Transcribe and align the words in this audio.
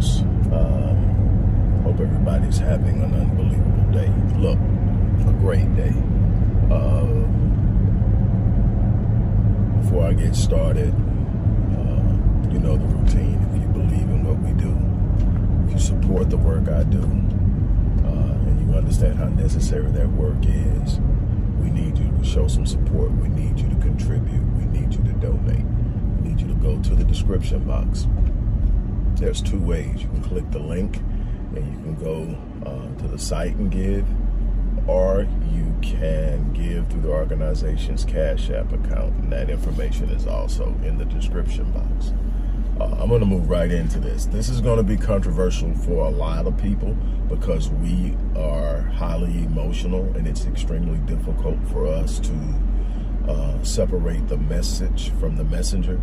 Um, 0.00 1.82
hope 1.84 2.00
everybody's 2.00 2.56
having 2.56 3.02
an 3.02 3.14
unbelievable 3.14 3.92
day. 3.92 4.10
Look, 4.38 4.58
a 5.28 5.32
great 5.40 5.76
day. 5.76 5.92
Uh, 6.70 7.04
before 9.82 10.06
I 10.06 10.14
get 10.14 10.34
started, 10.34 10.94
uh, 10.94 12.50
you 12.50 12.60
know 12.60 12.78
the 12.78 12.86
routine. 12.86 13.46
If 13.52 13.60
you 13.60 13.68
believe 13.68 14.08
in 14.08 14.24
what 14.24 14.38
we 14.38 14.52
do, 14.52 14.72
if 15.66 15.72
you 15.74 15.78
support 15.78 16.30
the 16.30 16.38
work 16.38 16.68
I 16.68 16.84
do, 16.84 17.02
uh, 17.02 18.48
and 18.48 18.66
you 18.66 18.74
understand 18.74 19.18
how 19.18 19.28
necessary 19.28 19.90
that 19.92 20.08
work 20.12 20.38
is, 20.46 20.98
we 21.60 21.68
need 21.68 21.98
you 21.98 22.10
to 22.10 22.24
show 22.24 22.48
some 22.48 22.64
support. 22.64 23.10
We 23.12 23.28
need 23.28 23.60
you 23.60 23.68
to 23.68 23.76
contribute. 23.76 24.42
We 24.56 24.64
need 24.64 24.94
you 24.94 25.04
to 25.04 25.12
donate. 25.20 25.66
We 26.22 26.30
need 26.30 26.40
you 26.40 26.48
to 26.48 26.54
go 26.54 26.80
to 26.80 26.94
the 26.94 27.04
description 27.04 27.64
box. 27.64 28.06
There's 29.20 29.42
two 29.42 29.60
ways. 29.60 30.02
You 30.02 30.08
can 30.08 30.22
click 30.22 30.50
the 30.50 30.58
link 30.58 30.96
and 31.54 31.56
you 31.56 31.78
can 31.82 31.94
go 31.96 32.68
uh, 32.68 33.02
to 33.02 33.06
the 33.06 33.18
site 33.18 33.54
and 33.56 33.70
give, 33.70 34.06
or 34.88 35.26
you 35.52 35.76
can 35.82 36.54
give 36.54 36.88
through 36.88 37.02
the 37.02 37.10
organization's 37.10 38.02
Cash 38.06 38.48
App 38.48 38.72
account, 38.72 39.14
and 39.16 39.30
that 39.30 39.50
information 39.50 40.08
is 40.08 40.26
also 40.26 40.74
in 40.82 40.96
the 40.96 41.04
description 41.04 41.70
box. 41.72 42.14
Uh, 42.80 42.96
I'm 42.98 43.10
going 43.10 43.20
to 43.20 43.26
move 43.26 43.50
right 43.50 43.70
into 43.70 43.98
this. 43.98 44.24
This 44.24 44.48
is 44.48 44.62
going 44.62 44.78
to 44.78 44.82
be 44.82 44.96
controversial 44.96 45.74
for 45.74 46.06
a 46.06 46.10
lot 46.10 46.46
of 46.46 46.56
people 46.56 46.94
because 47.28 47.68
we 47.68 48.16
are 48.34 48.80
highly 48.80 49.44
emotional 49.44 50.04
and 50.16 50.26
it's 50.26 50.46
extremely 50.46 50.98
difficult 51.00 51.58
for 51.68 51.86
us 51.86 52.20
to 52.20 52.32
uh, 53.28 53.62
separate 53.62 54.28
the 54.28 54.38
message 54.38 55.10
from 55.20 55.36
the 55.36 55.44
messenger. 55.44 56.00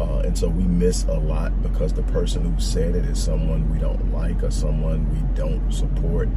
Uh, 0.00 0.18
and 0.20 0.36
so 0.36 0.48
we 0.48 0.64
miss 0.64 1.04
a 1.04 1.14
lot 1.14 1.62
because 1.62 1.92
the 1.92 2.02
person 2.04 2.42
who 2.42 2.60
said 2.60 2.94
it 2.94 3.04
is 3.04 3.22
someone 3.22 3.70
we 3.72 3.78
don't 3.78 4.12
like 4.12 4.42
or 4.42 4.50
someone 4.50 5.08
we 5.10 5.34
don't 5.34 5.72
support. 5.72 6.28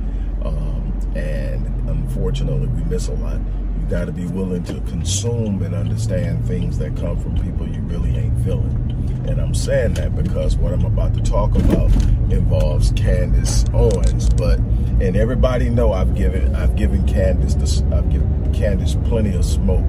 Um, 0.44 0.98
and 1.16 1.90
unfortunately, 1.90 2.68
we 2.68 2.84
miss 2.86 3.10
a 3.10 3.14
lot. 3.14 3.40
You 3.80 3.86
got 3.90 4.06
to 4.06 4.12
be 4.12 4.28
willing 4.28 4.64
to 4.66 4.80
consume 4.82 5.62
and 5.62 5.76
understand 5.76 6.46
things 6.46 6.78
that 6.80 6.96
come 6.96 7.18
from 7.20 7.36
people 7.42 7.68
you 7.68 7.82
really 7.82 8.16
ain't 8.18 8.44
feeling. 8.46 8.90
And 9.28 9.40
I'm 9.42 9.54
saying 9.54 9.96
that 9.96 10.16
because 10.16 10.56
what 10.58 10.74
I'm 10.74 10.86
about 10.86 11.14
to 11.16 11.22
talk 11.22 11.54
about 11.56 11.92
involves 12.32 12.92
Candace 12.94 13.66
Owens, 13.74 14.30
but 14.30 14.60
and 14.60 15.16
everybody 15.16 15.70
know 15.70 15.94
I've 15.94 16.16
given 16.16 16.56
I've 16.56 16.76
given 16.76 17.06
Candace 17.06 17.56
this 17.56 17.82
I've 17.92 18.10
given 18.10 18.54
Candace 18.54 18.96
plenty 19.06 19.36
of 19.36 19.46
smoke 19.46 19.86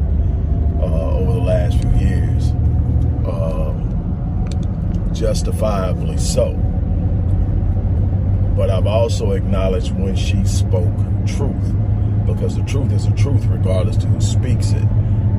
uh, 0.81 1.19
over 1.19 1.33
the 1.33 1.41
last 1.41 1.81
few 1.81 1.91
years, 1.97 2.51
justifiably 5.21 6.17
so. 6.17 6.55
But 8.57 8.71
I've 8.71 8.87
also 8.87 9.33
acknowledged 9.33 9.93
when 9.93 10.17
she 10.17 10.43
spoke 10.47 10.97
truth, 11.27 11.75
because 12.27 12.57
the 12.57 12.65
truth 12.65 12.91
is 12.93 13.07
the 13.07 13.15
truth 13.15 13.45
regardless 13.45 13.99
to 13.99 14.07
who 14.07 14.21
speaks 14.21 14.71
it. 14.71 14.83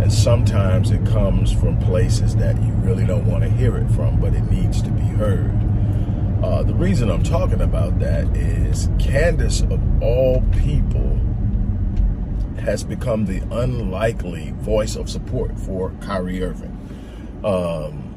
And 0.02 0.14
sometimes 0.14 0.92
it 0.92 1.04
comes 1.08 1.52
from 1.52 1.80
places 1.80 2.36
that 2.36 2.62
you 2.62 2.72
really 2.74 3.06
don't 3.06 3.26
want 3.26 3.44
to 3.44 3.50
hear 3.50 3.76
it 3.78 3.90
from, 3.92 4.20
but 4.20 4.34
it 4.34 4.44
needs 4.52 4.84
to 4.84 4.92
be 4.92 5.02
heard. 5.02 5.52
Uh, 6.44 6.62
the 6.64 6.74
reason 6.74 7.10
I'm 7.10 7.24
talking 7.24 7.62
about 7.62 8.00
that 8.00 8.26
is 8.36 8.90
Candace, 9.00 9.62
of 9.62 10.04
all 10.04 10.42
people, 10.60 11.20
has 12.60 12.84
become 12.84 13.26
the 13.26 13.42
unlikely 13.52 14.52
voice 14.58 14.96
of 14.96 15.10
support 15.10 15.60
for 15.60 15.92
Kyrie 16.02 16.44
Irving. 16.44 16.78
Um, 17.44 18.11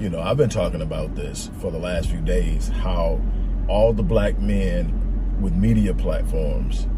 you 0.00 0.08
know, 0.08 0.20
I've 0.20 0.38
been 0.38 0.48
talking 0.48 0.80
about 0.80 1.14
this 1.14 1.50
for 1.60 1.70
the 1.70 1.78
last 1.78 2.08
few 2.08 2.22
days 2.22 2.68
how 2.68 3.20
all 3.68 3.92
the 3.92 4.02
black 4.02 4.38
men 4.38 5.38
with 5.42 5.54
media 5.54 5.92
platforms, 5.92 6.88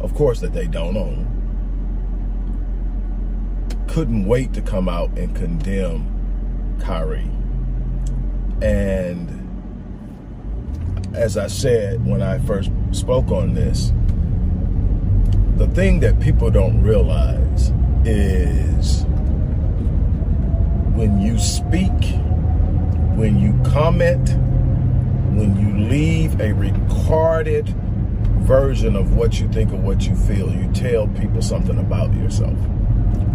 of 0.00 0.14
course, 0.14 0.40
that 0.40 0.52
they 0.52 0.66
don't 0.66 0.96
own, 0.96 1.26
couldn't 3.88 4.26
wait 4.26 4.52
to 4.52 4.60
come 4.60 4.90
out 4.90 5.08
and 5.18 5.34
condemn 5.34 6.76
Kyrie. 6.80 7.30
And 8.60 9.38
as 11.14 11.38
I 11.38 11.46
said 11.46 12.04
when 12.06 12.20
I 12.20 12.38
first 12.40 12.70
spoke 12.90 13.30
on 13.30 13.54
this, 13.54 13.90
the 15.56 15.66
thing 15.68 16.00
that 16.00 16.20
people 16.20 16.50
don't 16.50 16.82
realize 16.82 17.72
is 18.04 19.06
when 20.94 21.20
you 21.20 21.38
speak, 21.38 21.92
when 23.16 23.38
you 23.38 23.58
comment, 23.70 24.28
when 25.36 25.56
you 25.56 25.88
leave 25.88 26.40
a 26.40 26.52
recorded 26.52 27.68
version 28.42 28.96
of 28.96 29.14
what 29.14 29.40
you 29.40 29.48
think 29.48 29.72
or 29.72 29.76
what 29.76 30.06
you 30.06 30.14
feel, 30.14 30.50
you 30.50 30.70
tell 30.72 31.06
people 31.08 31.40
something 31.42 31.78
about 31.78 32.12
yourself 32.14 32.56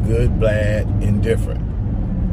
good, 0.08 0.40
bad, 0.40 0.88
indifferent. 1.04 1.62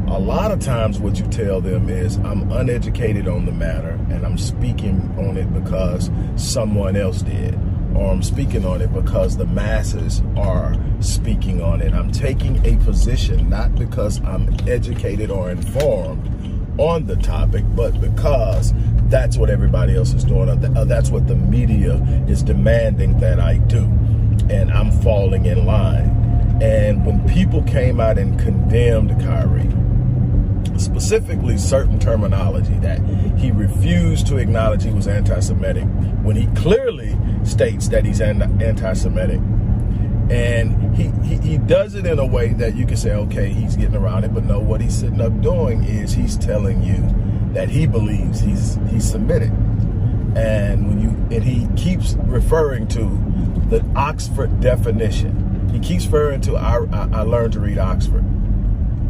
A 0.09 0.17
lot 0.17 0.51
of 0.51 0.59
times, 0.59 0.97
what 0.97 1.19
you 1.19 1.27
tell 1.27 1.59
them 1.59 1.89
is, 1.89 2.15
I'm 2.17 2.49
uneducated 2.51 3.27
on 3.27 3.45
the 3.45 3.51
matter 3.51 3.99
and 4.09 4.25
I'm 4.25 4.37
speaking 4.37 5.13
on 5.17 5.35
it 5.35 5.53
because 5.53 6.09
someone 6.37 6.95
else 6.95 7.21
did, 7.21 7.59
or 7.95 8.11
I'm 8.11 8.23
speaking 8.23 8.65
on 8.65 8.81
it 8.81 8.93
because 8.93 9.37
the 9.37 9.45
masses 9.45 10.21
are 10.37 10.75
speaking 10.99 11.61
on 11.61 11.81
it. 11.81 11.93
I'm 11.93 12.11
taking 12.11 12.63
a 12.65 12.75
position 12.83 13.49
not 13.49 13.75
because 13.75 14.21
I'm 14.23 14.53
educated 14.67 15.31
or 15.31 15.49
informed 15.49 16.31
on 16.79 17.05
the 17.07 17.15
topic, 17.17 17.63
but 17.75 17.99
because 18.01 18.73
that's 19.07 19.37
what 19.37 19.49
everybody 19.49 19.95
else 19.95 20.13
is 20.13 20.23
doing. 20.23 20.49
Uh, 20.49 20.85
that's 20.85 21.09
what 21.09 21.27
the 21.27 21.35
media 21.35 21.95
is 22.27 22.43
demanding 22.43 23.17
that 23.19 23.39
I 23.39 23.57
do. 23.57 23.83
And 24.49 24.71
I'm 24.71 24.91
falling 25.01 25.45
in 25.45 25.65
line. 25.65 26.09
And 26.61 27.05
when 27.05 27.27
people 27.29 27.61
came 27.63 27.99
out 27.99 28.17
and 28.17 28.39
condemned 28.39 29.11
Kyrie, 29.21 29.69
specifically 30.77 31.57
certain 31.57 31.99
terminology 31.99 32.77
that 32.79 32.99
he 33.37 33.51
refused 33.51 34.27
to 34.27 34.37
acknowledge 34.37 34.83
he 34.83 34.91
was 34.91 35.07
anti-Semitic 35.07 35.85
when 36.21 36.35
he 36.35 36.47
clearly 36.59 37.17
states 37.43 37.87
that 37.89 38.05
he's 38.05 38.21
anti-Semitic. 38.21 39.39
And 40.29 40.95
he, 40.95 41.11
he, 41.23 41.37
he 41.37 41.57
does 41.57 41.93
it 41.93 42.05
in 42.05 42.17
a 42.17 42.25
way 42.25 42.53
that 42.53 42.75
you 42.75 42.87
can 42.87 42.97
say, 42.97 43.13
okay, 43.13 43.49
he's 43.49 43.75
getting 43.75 43.95
around 43.95 44.23
it, 44.23 44.33
but 44.33 44.43
no, 44.43 44.59
what 44.59 44.81
he's 44.81 44.95
sitting 44.95 45.21
up 45.21 45.39
doing 45.41 45.83
is 45.83 46.13
he's 46.13 46.35
telling 46.35 46.81
you 46.81 47.03
that 47.53 47.69
he 47.69 47.85
believes 47.85 48.39
he's 48.39 48.79
he's 48.89 49.09
Semitic. 49.09 49.51
And 50.35 50.87
when 50.89 50.99
you 50.99 51.09
and 51.35 51.43
he 51.43 51.67
keeps 51.81 52.15
referring 52.25 52.87
to 52.89 53.03
the 53.69 53.85
Oxford 53.95 54.59
definition 54.59 55.45
he 55.75 55.81
keeps 55.81 56.05
referring 56.05 56.39
to 56.41 56.55
I, 56.55 56.77
I, 57.11 57.23
learned 57.23 57.53
to 57.53 57.59
read 57.59 57.77
Oxford. 57.77 58.23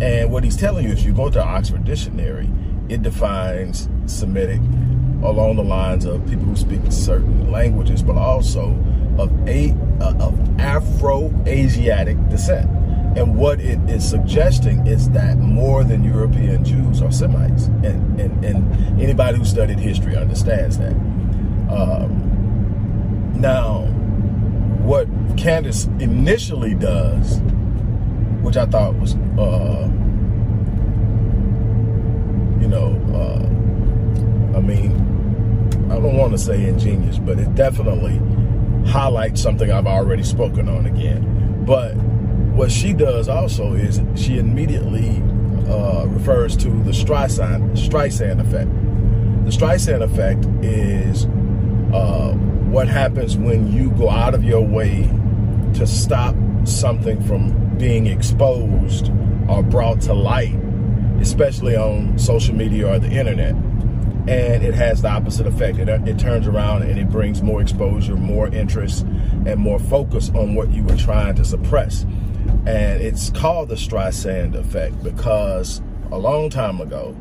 And 0.01 0.31
what 0.31 0.43
he's 0.43 0.57
telling 0.57 0.85
you 0.85 0.91
is 0.91 1.05
you 1.05 1.13
go 1.13 1.29
to 1.29 1.43
Oxford 1.43 1.85
Dictionary, 1.85 2.49
it 2.89 3.01
defines 3.01 3.89
Semitic 4.05 4.59
along 5.23 5.55
the 5.55 5.63
lines 5.63 6.05
of 6.05 6.25
people 6.27 6.45
who 6.45 6.55
speak 6.55 6.81
certain 6.89 7.51
languages, 7.51 8.03
but 8.03 8.15
also 8.15 8.71
of 9.17 9.31
a 9.47 9.71
uh, 10.01 10.13
of 10.19 10.59
Afro-Asiatic 10.59 12.17
descent. 12.29 12.69
And 13.17 13.37
what 13.37 13.61
it 13.61 13.79
is 13.89 14.07
suggesting 14.07 14.85
is 14.85 15.09
that 15.11 15.37
more 15.37 15.85
than 15.85 16.03
European 16.03 16.65
Jews 16.65 17.01
are 17.01 17.11
Semites. 17.11 17.67
And, 17.67 18.19
and, 18.19 18.43
and 18.43 19.01
anybody 19.01 19.37
who 19.37 19.45
studied 19.45 19.79
history 19.79 20.17
understands 20.17 20.77
that. 20.79 20.91
Um, 21.71 23.31
now, 23.39 23.85
what 24.83 25.07
Candace 25.37 25.85
initially 25.99 26.75
does, 26.75 27.39
which 28.45 28.57
I 28.57 28.67
thought 28.67 28.93
was, 28.95 29.15
uh, 29.15 29.89
you 32.61 32.67
know, 32.67 32.93
uh, 33.11 34.57
I 34.57 34.61
mean, 34.61 34.91
I 35.89 35.95
don't 35.95 36.15
want 36.15 36.31
to 36.33 36.37
say 36.37 36.67
ingenious, 36.67 37.17
but 37.17 37.39
it 37.39 37.55
definitely 37.55 38.21
highlights 38.87 39.41
something 39.41 39.71
I've 39.71 39.87
already 39.87 40.21
spoken 40.21 40.69
on 40.69 40.85
again. 40.85 41.65
But 41.65 41.95
what 42.55 42.71
she 42.71 42.93
does 42.93 43.27
also 43.27 43.73
is 43.73 43.99
she 44.15 44.37
immediately 44.37 45.23
uh, 45.67 46.05
refers 46.05 46.55
to 46.57 46.69
the 46.83 46.91
Streisand, 46.91 47.71
Streisand 47.71 48.39
effect. 48.39 48.69
The 49.45 49.51
Streisand 49.51 50.03
effect 50.03 50.45
is 50.63 51.25
uh, 51.93 52.33
what 52.69 52.87
happens 52.87 53.37
when 53.37 53.73
you 53.73 53.89
go 53.91 54.11
out 54.11 54.35
of 54.35 54.43
your 54.43 54.61
way 54.61 55.09
to 55.75 55.87
stop 55.87 56.35
something 56.65 57.21
from 57.23 57.77
being 57.77 58.07
exposed 58.07 59.11
or 59.47 59.63
brought 59.63 60.01
to 60.01 60.13
light, 60.13 60.55
especially 61.21 61.75
on 61.75 62.17
social 62.17 62.55
media 62.55 62.87
or 62.87 62.99
the 62.99 63.11
internet. 63.11 63.53
And 64.27 64.63
it 64.63 64.73
has 64.73 65.01
the 65.01 65.09
opposite 65.09 65.45
effect. 65.45 65.77
It, 65.77 65.87
it 66.07 66.17
turns 66.17 66.47
around 66.47 66.83
and 66.83 66.97
it 66.97 67.09
brings 67.09 67.41
more 67.41 67.61
exposure, 67.61 68.15
more 68.15 68.47
interest, 68.47 69.03
and 69.45 69.57
more 69.57 69.79
focus 69.79 70.29
on 70.29 70.55
what 70.55 70.71
you 70.71 70.83
were 70.83 70.97
trying 70.97 71.35
to 71.35 71.45
suppress. 71.45 72.03
And 72.65 73.01
it's 73.01 73.29
called 73.29 73.69
the 73.69 73.75
Streisand 73.75 74.55
effect 74.55 75.03
because 75.03 75.81
a 76.11 76.17
long 76.17 76.49
time 76.49 76.81
ago, 76.81 77.15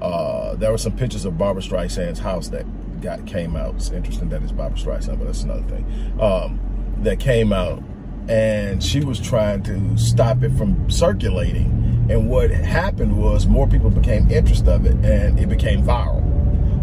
Uh, 0.00 0.56
there 0.56 0.70
were 0.70 0.78
some 0.78 0.96
pictures 0.96 1.26
of 1.26 1.36
Barbra 1.36 1.62
Streisand's 1.62 2.20
house 2.20 2.48
that 2.48 2.64
got 3.02 3.26
came 3.26 3.54
out. 3.54 3.74
It's 3.74 3.90
interesting 3.90 4.30
that 4.30 4.42
it's 4.42 4.50
Barbara 4.50 4.78
Streisand, 4.78 5.18
but 5.18 5.26
that's 5.26 5.42
another 5.44 5.66
thing. 5.68 5.84
Um, 6.18 6.58
that 7.02 7.20
came 7.20 7.52
out, 7.52 7.82
and 8.28 8.82
she 8.82 9.04
was 9.04 9.20
trying 9.20 9.62
to 9.64 9.96
stop 9.96 10.42
it 10.42 10.52
from 10.52 10.90
circulating. 10.90 12.06
And 12.10 12.28
what 12.28 12.50
happened 12.50 13.16
was 13.16 13.46
more 13.46 13.66
people 13.68 13.90
became 13.90 14.30
interested 14.30 14.68
of 14.68 14.84
it, 14.84 14.96
and 15.04 15.38
it 15.38 15.48
became 15.48 15.82
viral. 15.82 16.20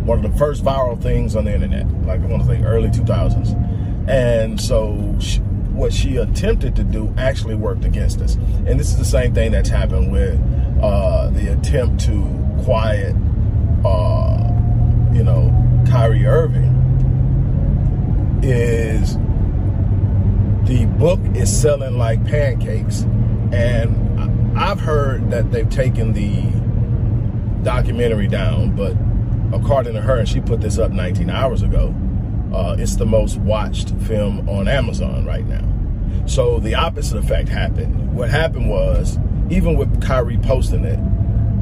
One 0.06 0.24
of 0.24 0.32
the 0.32 0.38
first 0.38 0.64
viral 0.64 1.02
things 1.02 1.36
on 1.36 1.46
the 1.46 1.54
internet, 1.54 1.86
like 2.06 2.22
I 2.22 2.26
want 2.26 2.44
to 2.44 2.48
say 2.48 2.64
early 2.64 2.90
2000s. 2.90 4.10
And 4.10 4.60
so 4.60 5.16
she, 5.20 5.40
what 5.78 5.92
she 5.92 6.16
attempted 6.16 6.76
to 6.78 6.84
do 6.84 7.14
actually 7.18 7.56
worked 7.56 7.84
against 7.84 8.22
us. 8.22 8.36
And 8.36 8.80
this 8.80 8.90
is 8.90 8.98
the 8.98 9.06
same 9.06 9.34
thing 9.34 9.52
that's 9.52 9.70
happened 9.70 10.12
with 10.12 10.40
uh, 10.82 11.30
the 11.32 11.52
attempt 11.54 12.06
to 12.06 12.24
quiet, 12.64 13.16
uh, 13.86 14.50
you 15.14 15.24
know, 15.24 15.54
Kyrie 15.90 16.26
Irving. 16.26 16.76
Is 18.44 19.18
the 20.68 20.86
book 20.86 21.20
is 21.36 21.62
selling 21.62 21.98
like 21.98 22.24
pancakes, 22.26 23.02
and 23.52 24.58
I've 24.58 24.80
heard 24.80 25.32
that 25.32 25.52
they've 25.52 25.70
taken 25.70 26.14
the 26.14 26.44
documentary 27.64 28.28
down, 28.28 28.76
but 28.76 28.96
according 29.58 29.94
to 29.94 30.02
her, 30.02 30.20
and 30.20 30.28
she 30.28 30.40
put 30.42 30.62
this 30.62 30.78
up 30.78 30.92
19 30.92 31.30
hours 31.30 31.62
ago 31.62 31.96
uh, 32.54 32.76
it's 32.80 32.96
the 32.96 33.06
most 33.06 33.38
watched 33.38 33.92
film 34.02 34.48
on 34.48 34.68
Amazon 34.68 35.26
right 35.26 35.46
now. 35.46 35.64
So 36.26 36.60
the 36.60 36.76
opposite 36.76 37.18
effect 37.18 37.50
happened. 37.50 38.16
What 38.16 38.30
happened 38.30 38.70
was, 38.70 39.18
even 39.50 39.78
with 39.78 40.02
Kyrie 40.02 40.38
posting 40.38 40.86
it, 40.86 40.98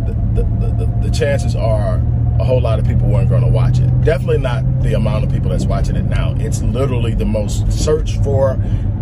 the, 0.06 0.13
the, 0.42 0.86
the, 0.86 1.08
the 1.08 1.12
chances 1.12 1.56
are 1.56 2.01
a 2.40 2.44
whole 2.44 2.62
lot 2.62 2.80
of 2.80 2.86
people 2.86 3.08
weren't 3.08 3.30
going 3.30 3.44
to 3.44 3.50
watch 3.50 3.80
it. 3.80 4.01
Definitely 4.01 4.40
not 4.40 4.81
the 4.81 4.94
amount 4.94 5.24
of 5.24 5.31
people 5.31 5.50
that's 5.50 5.66
watching 5.66 5.96
it 5.96 6.04
now. 6.04 6.36
It's 6.38 6.62
literally 6.62 7.13
the 7.13 7.25
most 7.25 7.72
searched 7.72 8.24
for 8.24 8.60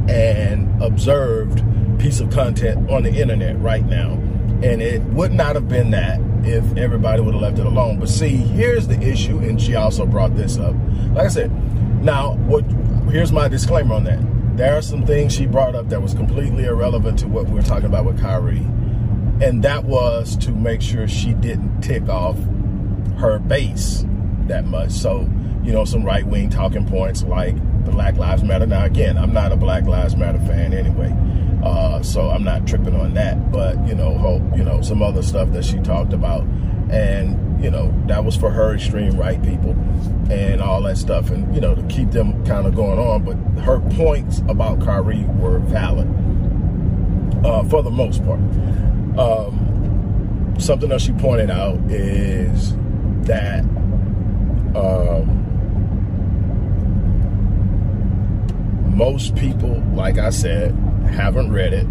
and 0.09 0.81
observed 0.81 1.63
piece 1.99 2.19
of 2.19 2.29
content 2.31 2.89
on 2.89 3.03
the 3.03 3.11
internet 3.11 3.59
right 3.59 3.85
now. 3.85 4.13
And 4.63 4.81
it 4.81 5.01
would 5.03 5.33
not 5.33 5.55
have 5.55 5.67
been 5.67 5.91
that 5.91 6.19
if 6.45 6.77
everybody 6.77 7.21
would 7.21 7.33
have 7.33 7.41
left 7.41 7.59
it 7.59 7.65
alone. 7.65 7.99
But 7.99 8.09
see, 8.09 8.35
here's 8.35 8.87
the 8.87 8.99
issue, 9.01 9.39
and 9.39 9.61
she 9.61 9.75
also 9.75 10.05
brought 10.05 10.35
this 10.35 10.57
up. 10.57 10.75
Like 11.13 11.25
I 11.25 11.29
said, 11.29 11.51
now, 12.03 12.33
what? 12.35 12.63
Here's 13.11 13.31
my 13.31 13.47
disclaimer 13.47 13.95
on 13.95 14.03
that. 14.05 14.19
There 14.57 14.77
are 14.77 14.81
some 14.81 15.05
things 15.05 15.33
she 15.33 15.45
brought 15.45 15.75
up 15.75 15.89
that 15.89 16.01
was 16.01 16.13
completely 16.13 16.65
irrelevant 16.65 17.19
to 17.19 17.27
what 17.27 17.47
we 17.47 17.59
are 17.59 17.63
talking 17.63 17.85
about 17.85 18.05
with 18.05 18.19
Kyrie, 18.19 18.65
and 19.41 19.63
that 19.63 19.83
was 19.85 20.37
to 20.37 20.51
make 20.51 20.81
sure 20.81 21.07
she 21.07 21.33
didn't 21.33 21.81
tick 21.81 22.07
off 22.09 22.37
her 23.17 23.39
base 23.39 24.05
that 24.47 24.65
much. 24.65 24.91
So, 24.91 25.29
you 25.63 25.71
know, 25.71 25.85
some 25.85 26.03
right 26.03 26.25
wing 26.25 26.49
talking 26.49 26.85
points 26.85 27.23
like 27.23 27.55
Black 27.91 28.17
Lives 28.17 28.43
Matter. 28.43 28.65
Now, 28.65 28.85
again, 28.85 29.17
I'm 29.17 29.33
not 29.33 29.51
a 29.51 29.55
Black 29.55 29.85
Lives 29.85 30.15
Matter 30.15 30.39
fan 30.39 30.73
anyway, 30.73 31.15
uh, 31.63 32.01
so 32.01 32.29
I'm 32.29 32.43
not 32.43 32.67
tripping 32.67 32.95
on 32.95 33.13
that. 33.15 33.51
But 33.51 33.85
you 33.87 33.95
know, 33.95 34.17
hope 34.17 34.41
you 34.55 34.63
know 34.63 34.81
some 34.81 35.01
other 35.01 35.21
stuff 35.21 35.51
that 35.51 35.65
she 35.65 35.77
talked 35.79 36.13
about, 36.13 36.43
and 36.89 37.63
you 37.63 37.71
know, 37.71 37.93
that 38.07 38.25
was 38.25 38.35
for 38.35 38.51
her 38.51 38.75
extreme 38.75 39.17
right 39.17 39.41
people 39.41 39.71
and 40.29 40.61
all 40.61 40.81
that 40.81 40.97
stuff, 40.97 41.29
and 41.31 41.53
you 41.55 41.61
know, 41.61 41.73
to 41.73 41.83
keep 41.83 42.11
them 42.11 42.45
kind 42.45 42.67
of 42.67 42.75
going 42.75 42.99
on. 42.99 43.23
But 43.23 43.37
her 43.63 43.79
points 43.91 44.39
about 44.49 44.81
Kyrie 44.81 45.23
were 45.23 45.59
valid 45.59 46.07
uh, 47.45 47.63
for 47.63 47.81
the 47.81 47.89
most 47.89 48.23
part. 48.25 48.39
Um, 49.17 50.55
something 50.59 50.91
else 50.91 51.03
she 51.03 51.13
pointed 51.13 51.49
out 51.49 51.77
is 51.89 52.75
that 53.25 53.63
um, 54.75 55.52
most 58.93 59.35
people, 59.35 59.81
like 59.93 60.17
I 60.17 60.29
said, 60.29 60.71
haven't 61.11 61.51
read 61.51 61.73
it, 61.73 61.85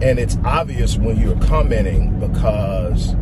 and 0.00 0.18
it's 0.18 0.36
obvious 0.44 0.96
when 0.96 1.18
you're 1.18 1.40
commenting 1.40 2.18
because 2.20 3.14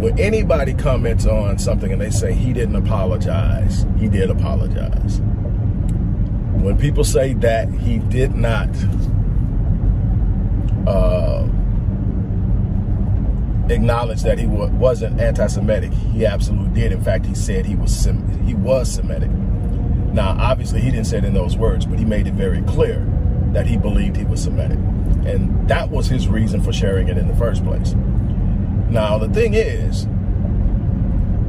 when 0.00 0.18
anybody 0.18 0.72
comments 0.74 1.26
on 1.26 1.58
something 1.58 1.92
and 1.92 2.00
they 2.00 2.10
say 2.10 2.32
he 2.32 2.52
didn't 2.52 2.76
apologize, 2.76 3.86
he 3.98 4.08
did 4.08 4.30
apologize. 4.30 5.20
When 6.62 6.78
people 6.78 7.04
say 7.04 7.34
that 7.34 7.70
he 7.70 7.98
did 7.98 8.34
not 8.34 8.68
uh, 10.86 11.46
acknowledge 13.70 14.22
that 14.22 14.38
he 14.38 14.46
wasn't 14.46 15.20
anti-Semitic, 15.20 15.92
he 15.92 16.26
absolutely 16.26 16.80
did. 16.80 16.92
In 16.92 17.02
fact, 17.02 17.26
he 17.26 17.34
said 17.34 17.66
he 17.66 17.74
was 17.74 18.08
he 18.44 18.54
was 18.54 18.92
Semitic. 18.92 19.30
Now, 20.12 20.36
obviously, 20.38 20.80
he 20.80 20.90
didn't 20.90 21.06
say 21.06 21.18
it 21.18 21.24
in 21.24 21.34
those 21.34 21.56
words, 21.56 21.86
but 21.86 21.98
he 21.98 22.04
made 22.04 22.26
it 22.26 22.34
very 22.34 22.62
clear 22.62 23.06
that 23.52 23.66
he 23.66 23.76
believed 23.76 24.16
he 24.16 24.24
was 24.24 24.42
Semitic, 24.42 24.78
and 25.24 25.68
that 25.68 25.90
was 25.90 26.08
his 26.08 26.28
reason 26.28 26.60
for 26.60 26.72
sharing 26.72 27.08
it 27.08 27.16
in 27.16 27.28
the 27.28 27.36
first 27.36 27.64
place. 27.64 27.94
Now, 28.88 29.18
the 29.18 29.28
thing 29.28 29.54
is, 29.54 30.04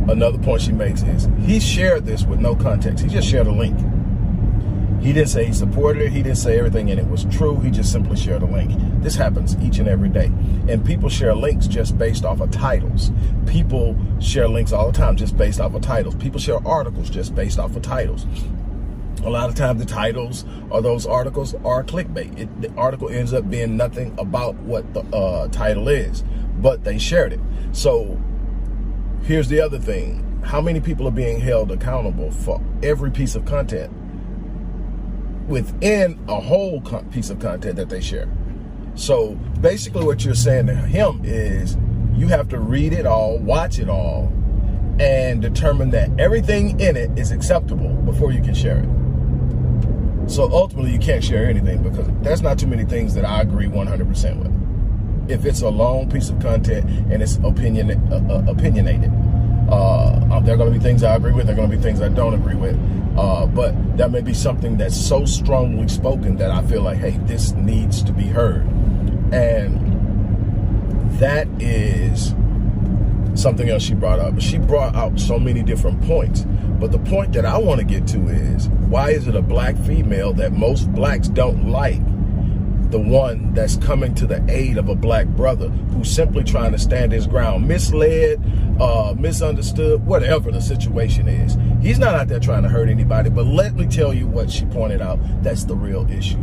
another 0.10 0.38
point 0.38 0.62
she 0.62 0.72
makes 0.72 1.02
is 1.04 1.28
he 1.40 1.60
shared 1.60 2.06
this 2.06 2.24
with 2.24 2.40
no 2.40 2.56
context. 2.56 3.04
He 3.04 3.10
just 3.10 3.28
shared 3.28 3.48
a 3.48 3.52
link. 3.52 3.78
He 5.02 5.14
didn't 5.14 5.30
say 5.30 5.46
he 5.46 5.54
supported 5.54 6.04
it. 6.04 6.12
He 6.12 6.22
didn't 6.22 6.38
say 6.38 6.58
everything 6.58 6.92
and 6.92 7.00
it 7.00 7.08
was 7.08 7.26
true. 7.26 7.60
He 7.60 7.72
just 7.72 7.92
simply 7.92 8.16
shared 8.16 8.44
a 8.44 8.46
link. 8.46 8.72
This 9.02 9.16
happens 9.16 9.58
each 9.62 9.80
and 9.80 9.88
every 9.88 10.10
day. 10.10 10.32
And 10.68 10.86
people 10.86 11.10
share 11.10 11.34
links 11.34 11.68
just 11.68 11.98
based 11.98 12.24
off 12.24 12.40
of 12.40 12.52
titles. 12.52 13.12
People 13.48 13.98
share 14.20 14.48
links 14.48 14.72
all 14.72 14.92
the 14.92 14.98
time 14.98 15.16
just 15.16 15.36
based 15.36 15.60
off 15.60 15.74
of 15.74 15.82
titles. 15.82 16.16
People 16.16 16.40
share 16.40 16.66
articles 16.68 17.10
just 17.10 17.34
based 17.34 17.60
off 17.60 17.76
of 17.76 17.82
titles. 17.82 18.26
A 19.24 19.30
lot 19.30 19.50
of 19.50 19.56
times 19.56 19.80
the 19.80 19.86
titles 19.86 20.46
or 20.70 20.82
those 20.82 21.06
articles 21.06 21.56
are 21.66 21.84
clickbait. 21.84 22.40
It, 22.40 22.62
the 22.62 22.72
article 22.76 23.10
ends 23.10 23.34
up 23.34 23.50
being 23.50 23.76
nothing 23.78 24.16
about 24.20 24.56
what 24.56 24.94
the 24.94 25.02
uh, 25.16 25.48
title 25.48 25.88
is 25.88 26.24
but 26.62 26.84
they 26.84 26.98
shared 26.98 27.34
it. 27.34 27.40
So 27.72 28.22
here's 29.24 29.48
the 29.50 29.60
other 29.60 29.80
thing. 29.80 30.28
How 30.44 30.62
many 30.62 30.80
people 30.80 31.08
are 31.08 31.12
being 31.12 31.40
held 31.40 31.72
accountable 31.72 32.32
for 32.32 32.62
every 32.84 33.12
piece 33.12 33.36
of 33.36 33.46
content 33.46 33.92
within 35.52 36.20
a 36.28 36.40
whole 36.40 36.82
piece 37.12 37.30
of 37.30 37.40
content 37.40 37.76
that 37.76 37.90
they 37.90 38.02
share? 38.02 38.28
So 38.96 39.36
basically 39.62 40.04
what 40.04 40.26
you're 40.26 40.34
saying 40.34 40.68
to 40.68 40.76
him 40.76 41.22
is 41.24 41.78
you 42.14 42.28
have 42.28 42.50
to 42.50 42.60
read 42.60 42.94
it 42.94 43.06
all, 43.06 43.38
watch 43.38 43.80
it 43.80 43.90
all, 43.90 44.32
and 45.00 45.42
determine 45.42 45.92
that 45.92 46.10
everything 46.20 46.80
in 46.80 46.96
it 46.96 47.18
is 47.18 47.32
acceptable 47.32 47.90
before 48.04 48.32
you 48.32 48.42
can 48.42 48.54
share 48.54 48.80
it. 48.80 50.30
So 50.30 50.50
ultimately 50.52 50.92
you 50.92 51.00
can't 51.00 51.24
share 51.24 51.46
anything 51.48 51.84
because 51.84 52.08
there's 52.22 52.42
not 52.42 52.58
too 52.58 52.68
many 52.68 52.86
things 52.86 53.14
that 53.16 53.26
I 53.26 53.42
agree 53.42 53.68
100% 53.68 54.38
with 54.38 54.62
if 55.30 55.46
it's 55.46 55.62
a 55.62 55.70
long 55.70 56.10
piece 56.10 56.30
of 56.30 56.40
content 56.40 56.90
and 57.12 57.22
it's 57.22 57.38
opinion 57.38 57.92
uh, 58.12 58.16
uh, 58.30 58.52
opinionated. 58.52 59.12
Uh, 59.72 60.20
um, 60.32 60.44
there 60.44 60.54
are 60.54 60.58
going 60.58 60.72
to 60.72 60.78
be 60.78 60.84
things 60.84 61.04
I 61.04 61.16
agree 61.16 61.32
with. 61.32 61.46
There 61.46 61.56
are 61.56 61.58
going 61.58 61.72
to 61.72 61.78
be 61.78 61.82
things 61.82 62.02
I 62.02 62.10
don't 62.10 62.34
agree 62.34 62.56
with. 62.56 62.78
Uh, 63.18 63.46
but 63.46 63.98
that 63.98 64.12
may 64.12 64.22
be 64.22 64.34
something 64.34 64.78
that's 64.78 64.96
so 64.96 65.26
strongly 65.26 65.88
spoken 65.88 66.38
that 66.38 66.52
I 66.52 66.62
feel 66.64 66.82
like, 66.82 66.98
hey, 66.98 67.18
this 67.24 67.52
needs 67.54 68.04
to 68.04 68.14
be 68.14 68.24
heard. 68.24 68.66
And 69.34 69.90
that 71.20 71.48
is 71.62 72.34
something 73.36 73.70
else 73.70 73.84
she 73.84 73.94
brought 73.94 74.20
up. 74.20 74.40
She 74.40 74.58
brought 74.58 74.96
out 74.96 75.20
so 75.20 75.40
many 75.40 75.64
different 75.64 76.02
points. 76.04 76.46
But 76.80 76.92
the 76.92 77.00
point 77.00 77.34
that 77.34 77.46
I 77.46 77.58
want 77.58 77.80
to 77.80 77.86
get 77.86 78.08
to 78.08 78.28
is 78.28 78.70
why 78.70 79.12
is 79.12 79.28
it 79.28 79.36
a 79.36 79.42
black 79.42 79.78
female 79.78 80.34
that 80.34 80.52
most 80.52 80.92
blacks 80.92 81.28
don't 81.28 81.70
like 81.70 82.02
the 82.92 83.00
one 83.00 83.54
that's 83.54 83.78
coming 83.78 84.14
to 84.16 84.28
the 84.28 84.44
aid 84.50 84.78
of 84.78 84.90
a 84.90 84.96
black 84.96 85.26
brother 85.28 85.70
who's 85.70 86.12
simply 86.12 86.44
trying 86.44 86.74
to 86.74 86.78
stand 86.78 87.12
his 87.12 87.26
ground, 87.26 87.68
misled, 87.68 88.42
uh, 88.80 89.16
misunderstood, 89.18 90.06
whatever 90.06 90.52
the 90.52 90.62
situation 90.62 91.28
is. 91.28 91.58
He's 91.82 91.98
not 91.98 92.16
out 92.16 92.28
there 92.28 92.40
trying 92.40 92.64
to 92.64 92.70
hurt 92.70 92.90
anybody, 92.90 93.30
but 93.30 93.46
let 93.46 93.76
me 93.76 93.88
tell 93.88 94.14
you 94.14 94.28
what 94.28 94.52
she 94.52 94.66
pointed 94.66 95.02
out. 95.02 95.20
That's 95.42 95.64
the 95.64 95.76
real 95.76 96.10
issue. 96.12 96.38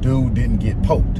Dude 0.00 0.34
didn't 0.34 0.58
get 0.58 0.80
poked 0.82 1.18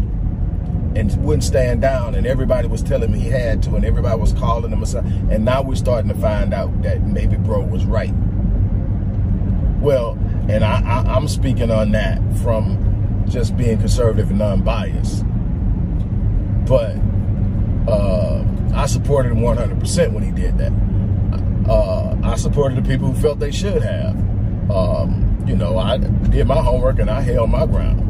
and 0.94 1.14
wouldn't 1.24 1.44
stand 1.44 1.80
down, 1.80 2.14
and 2.14 2.26
everybody 2.26 2.68
was 2.68 2.82
telling 2.82 3.10
me 3.10 3.18
he 3.18 3.28
had 3.28 3.62
to, 3.62 3.74
and 3.74 3.84
everybody 3.84 4.20
was 4.20 4.32
calling 4.34 4.70
him. 4.70 4.82
And 5.30 5.44
now 5.44 5.62
we're 5.62 5.76
starting 5.76 6.08
to 6.08 6.16
find 6.16 6.52
out 6.52 6.82
that 6.82 7.02
maybe 7.02 7.36
bro 7.36 7.62
was 7.62 7.84
right. 7.84 8.12
Well, 9.80 10.18
and 10.48 10.64
I, 10.64 10.80
I, 10.80 11.14
I'm 11.14 11.28
speaking 11.28 11.70
on 11.70 11.92
that 11.92 12.18
from 12.38 12.87
just 13.28 13.56
being 13.56 13.78
conservative 13.78 14.30
and 14.30 14.38
non-biased. 14.38 15.24
But 16.66 16.96
uh, 17.90 18.44
I 18.74 18.86
supported 18.86 19.32
him 19.32 19.40
100% 19.40 20.12
when 20.12 20.22
he 20.22 20.30
did 20.30 20.58
that. 20.58 20.72
Uh, 21.68 22.16
I 22.22 22.36
supported 22.36 22.82
the 22.82 22.88
people 22.88 23.12
who 23.12 23.20
felt 23.20 23.38
they 23.38 23.50
should 23.50 23.82
have. 23.82 24.16
Um, 24.70 25.44
you 25.46 25.56
know, 25.56 25.78
I 25.78 25.98
did 25.98 26.46
my 26.46 26.60
homework 26.60 26.98
and 26.98 27.10
I 27.10 27.20
held 27.20 27.50
my 27.50 27.66
ground. 27.66 28.04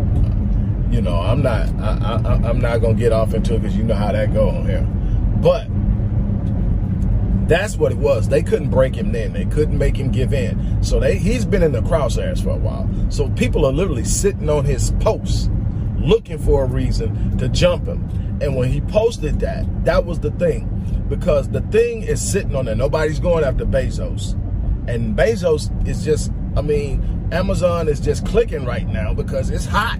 You 0.92 1.02
know, 1.02 1.20
I'm 1.20 1.42
not, 1.42 1.68
I, 1.80 2.20
I, 2.24 2.48
I'm 2.48 2.60
not 2.60 2.78
gonna 2.78 2.94
get 2.94 3.12
off 3.12 3.34
into 3.34 3.54
it 3.54 3.62
because 3.62 3.76
you 3.76 3.84
know 3.84 3.94
how 3.94 4.12
that 4.12 4.32
go 4.32 4.48
on 4.48 4.66
here. 4.66 4.82
But 5.40 5.68
That's 7.48 7.78
what 7.78 7.92
it 7.92 7.98
was. 7.98 8.28
They 8.28 8.42
couldn't 8.42 8.68
break 8.68 8.94
him 8.94 9.10
then. 9.10 9.32
They 9.32 9.46
couldn't 9.46 9.78
make 9.78 9.96
him 9.96 10.10
give 10.10 10.34
in. 10.34 10.82
So 10.84 11.00
they 11.00 11.16
he's 11.16 11.46
been 11.46 11.62
in 11.62 11.72
the 11.72 11.80
crosshairs 11.80 12.42
for 12.42 12.50
a 12.50 12.56
while. 12.56 12.88
So 13.10 13.30
people 13.30 13.64
are 13.64 13.72
literally 13.72 14.04
sitting 14.04 14.50
on 14.50 14.66
his 14.66 14.92
posts 15.00 15.48
looking 15.96 16.38
for 16.38 16.64
a 16.64 16.66
reason 16.66 17.36
to 17.38 17.48
jump 17.48 17.86
him. 17.86 18.38
And 18.40 18.54
when 18.54 18.70
he 18.70 18.80
posted 18.82 19.40
that, 19.40 19.64
that 19.84 20.04
was 20.04 20.20
the 20.20 20.30
thing. 20.32 21.06
Because 21.08 21.48
the 21.48 21.62
thing 21.62 22.02
is 22.02 22.20
sitting 22.20 22.54
on 22.54 22.66
there. 22.66 22.76
Nobody's 22.76 23.18
going 23.18 23.44
after 23.44 23.64
Bezos. 23.64 24.34
And 24.86 25.16
Bezos 25.16 25.88
is 25.88 26.04
just, 26.04 26.30
I 26.56 26.62
mean, 26.62 27.28
Amazon 27.32 27.88
is 27.88 27.98
just 27.98 28.26
clicking 28.26 28.64
right 28.64 28.86
now 28.86 29.14
because 29.14 29.50
it's 29.50 29.64
hot. 29.64 29.98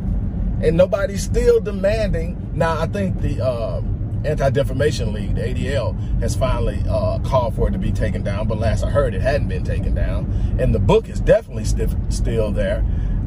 And 0.62 0.76
nobody's 0.76 1.22
still 1.22 1.60
demanding. 1.60 2.50
Now, 2.54 2.78
I 2.78 2.86
think 2.86 3.20
the 3.20 3.44
uh, 3.44 3.80
Anti-Defamation 4.24 5.12
League, 5.12 5.34
the 5.34 5.42
ADL, 5.42 6.20
has 6.20 6.34
finally 6.34 6.82
uh, 6.88 7.18
called 7.20 7.54
for 7.54 7.68
it 7.68 7.72
to 7.72 7.78
be 7.78 7.92
taken 7.92 8.22
down. 8.22 8.48
But 8.48 8.58
last 8.58 8.84
I 8.84 8.90
heard, 8.90 9.14
it 9.14 9.22
hadn't 9.22 9.48
been 9.48 9.64
taken 9.64 9.94
down. 9.94 10.56
And 10.58 10.74
the 10.74 10.78
book 10.78 11.08
is 11.08 11.20
definitely 11.20 11.64
still 11.64 12.50
there. 12.50 12.84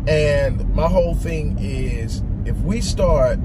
And 0.08 0.74
my 0.74 0.88
whole 0.88 1.16
thing 1.16 1.58
is, 1.60 2.24
if 2.46 2.58
we 2.58 2.82
start 2.82 3.40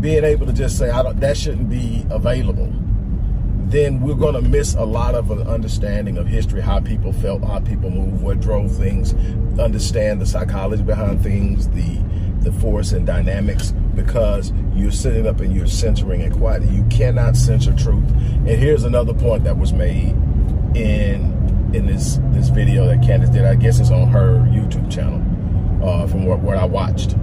being 0.00 0.24
able 0.24 0.46
to 0.46 0.52
just 0.52 0.78
say, 0.78 0.90
I 0.90 1.02
don't, 1.02 1.20
that 1.20 1.36
shouldn't 1.36 1.68
be 1.68 2.06
available, 2.10 2.72
then 3.66 4.00
we're 4.00 4.14
going 4.14 4.34
to 4.34 4.40
miss 4.40 4.74
a 4.74 4.84
lot 4.84 5.14
of 5.14 5.30
an 5.30 5.46
understanding 5.46 6.16
of 6.16 6.26
history, 6.26 6.60
how 6.60 6.80
people 6.80 7.12
felt, 7.12 7.44
how 7.44 7.60
people 7.60 7.90
move, 7.90 8.22
what 8.22 8.40
drove 8.40 8.74
things, 8.74 9.14
understand 9.58 10.20
the 10.20 10.26
psychology 10.26 10.82
behind 10.82 11.22
things, 11.22 11.68
the 11.70 11.98
the 12.40 12.52
force 12.60 12.92
and 12.92 13.06
dynamics, 13.06 13.74
because 13.98 14.52
you're 14.74 14.92
sitting 14.92 15.26
up 15.26 15.40
and 15.40 15.54
you're 15.54 15.66
censoring 15.66 16.22
and 16.22 16.32
quiet. 16.32 16.62
You 16.70 16.84
cannot 16.84 17.36
censor 17.36 17.74
truth. 17.74 18.08
And 18.10 18.48
here's 18.48 18.84
another 18.84 19.12
point 19.12 19.44
that 19.44 19.58
was 19.58 19.72
made 19.72 20.10
in 20.74 21.36
in 21.74 21.86
this 21.86 22.18
this 22.30 22.48
video 22.48 22.86
that 22.86 23.02
Candace 23.02 23.30
did. 23.30 23.44
I 23.44 23.56
guess 23.56 23.80
it's 23.80 23.90
on 23.90 24.08
her 24.08 24.38
YouTube 24.46 24.90
channel 24.90 25.20
uh, 25.86 26.06
from 26.06 26.24
what, 26.24 26.38
what 26.40 26.56
I 26.56 26.64
watched. 26.64 27.16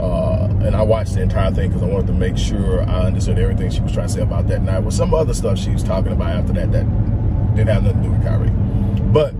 Uh, 0.00 0.48
and 0.62 0.74
I 0.74 0.82
watched 0.82 1.14
the 1.14 1.22
entire 1.22 1.52
thing 1.52 1.68
because 1.68 1.82
I 1.82 1.86
wanted 1.86 2.08
to 2.08 2.14
make 2.14 2.36
sure 2.36 2.82
I 2.82 3.02
understood 3.02 3.38
everything 3.38 3.70
she 3.70 3.80
was 3.80 3.92
trying 3.92 4.08
to 4.08 4.12
say 4.12 4.22
about 4.22 4.48
that 4.48 4.62
night. 4.62 4.80
With 4.80 4.94
some 4.94 5.14
other 5.14 5.34
stuff 5.34 5.58
she 5.58 5.70
was 5.70 5.84
talking 5.84 6.12
about 6.12 6.30
after 6.30 6.52
that 6.54 6.72
that 6.72 6.86
didn't 7.54 7.68
have 7.68 7.84
nothing 7.84 8.02
to 8.02 8.08
do 8.08 8.14
with 8.14 8.22
Kyrie. 8.24 8.50
But 9.12 9.34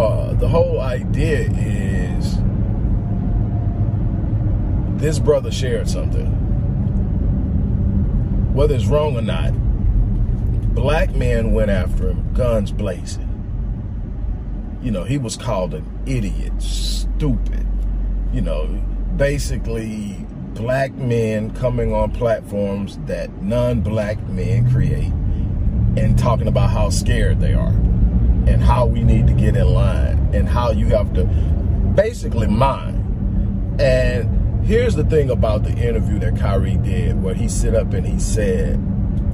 uh, 0.00 0.34
the 0.34 0.48
whole 0.48 0.80
idea 0.80 1.50
is 1.50 1.89
this 5.00 5.18
brother 5.18 5.50
shared 5.50 5.88
something. 5.88 6.26
Whether 8.54 8.74
it's 8.74 8.86
wrong 8.86 9.16
or 9.16 9.22
not, 9.22 9.52
black 10.74 11.14
men 11.14 11.52
went 11.52 11.70
after 11.70 12.10
him, 12.10 12.32
guns 12.32 12.72
blazing. 12.72 13.26
You 14.82 14.90
know, 14.90 15.04
he 15.04 15.18
was 15.18 15.36
called 15.36 15.74
an 15.74 15.84
idiot, 16.06 16.60
stupid 16.62 17.66
you 18.32 18.40
know, 18.40 18.66
basically 19.16 20.26
black 20.54 20.92
men 20.94 21.50
coming 21.54 21.92
on 21.92 22.12
platforms 22.12 22.98
that 23.06 23.42
non-black 23.42 24.20
men 24.28 24.70
create 24.70 25.12
and 26.00 26.18
talking 26.18 26.46
about 26.46 26.70
how 26.70 26.90
scared 26.90 27.40
they 27.40 27.52
are 27.52 27.72
and 28.46 28.62
how 28.62 28.86
we 28.86 29.02
need 29.02 29.26
to 29.26 29.32
get 29.32 29.56
in 29.56 29.66
line 29.66 30.30
and 30.32 30.48
how 30.48 30.70
you 30.70 30.86
have 30.86 31.12
to 31.14 31.24
basically 31.94 32.46
mind. 32.46 32.96
And 33.80 34.39
here's 34.70 34.94
the 34.94 35.02
thing 35.02 35.30
about 35.30 35.64
the 35.64 35.72
interview 35.72 36.16
that 36.20 36.36
Kyrie 36.36 36.76
did 36.76 37.20
where 37.20 37.34
he 37.34 37.48
sit 37.48 37.74
up 37.74 37.92
and 37.92 38.06
he 38.06 38.20
said, 38.20 38.76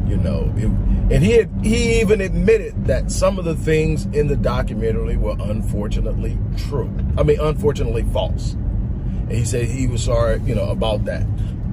you 0.08 0.16
know, 0.16 0.50
it, 0.56 0.64
and 1.12 1.22
he 1.22 1.32
had, 1.32 1.50
he 1.62 2.00
even 2.00 2.22
admitted 2.22 2.86
that 2.86 3.10
some 3.10 3.38
of 3.38 3.44
the 3.44 3.54
things 3.54 4.06
in 4.06 4.28
the 4.28 4.36
documentary 4.36 5.18
were 5.18 5.36
unfortunately 5.38 6.38
true. 6.56 6.90
I 7.18 7.22
mean, 7.22 7.38
unfortunately 7.38 8.04
false. 8.14 8.54
And 8.54 9.32
he 9.32 9.44
said 9.44 9.66
he 9.66 9.86
was 9.86 10.04
sorry, 10.04 10.40
you 10.40 10.54
know, 10.54 10.70
about 10.70 11.04
that. 11.04 11.26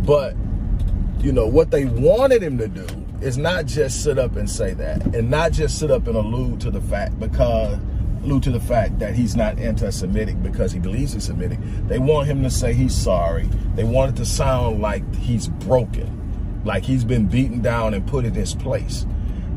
But, 0.06 0.36
you 1.20 1.32
know, 1.32 1.48
what 1.48 1.72
they 1.72 1.86
wanted 1.86 2.44
him 2.44 2.58
to 2.58 2.68
do 2.68 2.86
is 3.22 3.38
not 3.38 3.66
just 3.66 4.04
sit 4.04 4.20
up 4.20 4.36
and 4.36 4.50
say 4.50 4.74
that 4.74 5.16
and 5.16 5.30
not 5.30 5.54
just 5.54 5.80
sit 5.80 5.90
up 5.90 6.06
and 6.08 6.18
allude 6.18 6.60
to 6.60 6.70
the 6.70 6.82
fact 6.82 7.18
because 7.18 7.78
allude 8.24 8.44
to 8.44 8.52
the 8.52 8.60
fact 8.60 9.00
that 9.00 9.16
he's 9.16 9.36
not 9.36 9.60
anti-Semitic 9.60 10.42
because 10.42 10.72
he 10.72 10.80
believes 10.80 11.14
he's 11.14 11.26
Semitic. 11.26 11.60
They 11.88 12.00
want 12.00 12.28
him 12.28 12.44
to 12.44 12.50
say 12.50 12.74
he's 12.74 12.96
sorry. 12.96 13.50
They 13.76 13.84
want 13.84 14.12
it 14.12 14.16
to 14.18 14.26
sound 14.26 14.82
like 14.82 15.16
he's 15.16 15.48
broken, 15.48 16.62
like 16.66 16.84
he's 16.84 17.04
been 17.04 17.28
beaten 17.28 17.62
down 17.62 17.94
and 17.94 18.06
put 18.08 18.26
in 18.26 18.34
his 18.34 18.56
place. 18.56 19.06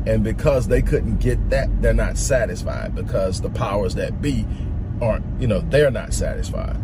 And 0.05 0.23
because 0.23 0.67
they 0.67 0.81
couldn't 0.81 1.17
get 1.17 1.49
that, 1.49 1.81
they're 1.81 1.93
not 1.93 2.17
satisfied 2.17 2.95
because 2.95 3.41
the 3.41 3.49
powers 3.49 3.95
that 3.95 4.21
be 4.21 4.45
aren't, 5.01 5.25
you 5.41 5.47
know, 5.47 5.59
they're 5.61 5.91
not 5.91 6.13
satisfied. 6.13 6.77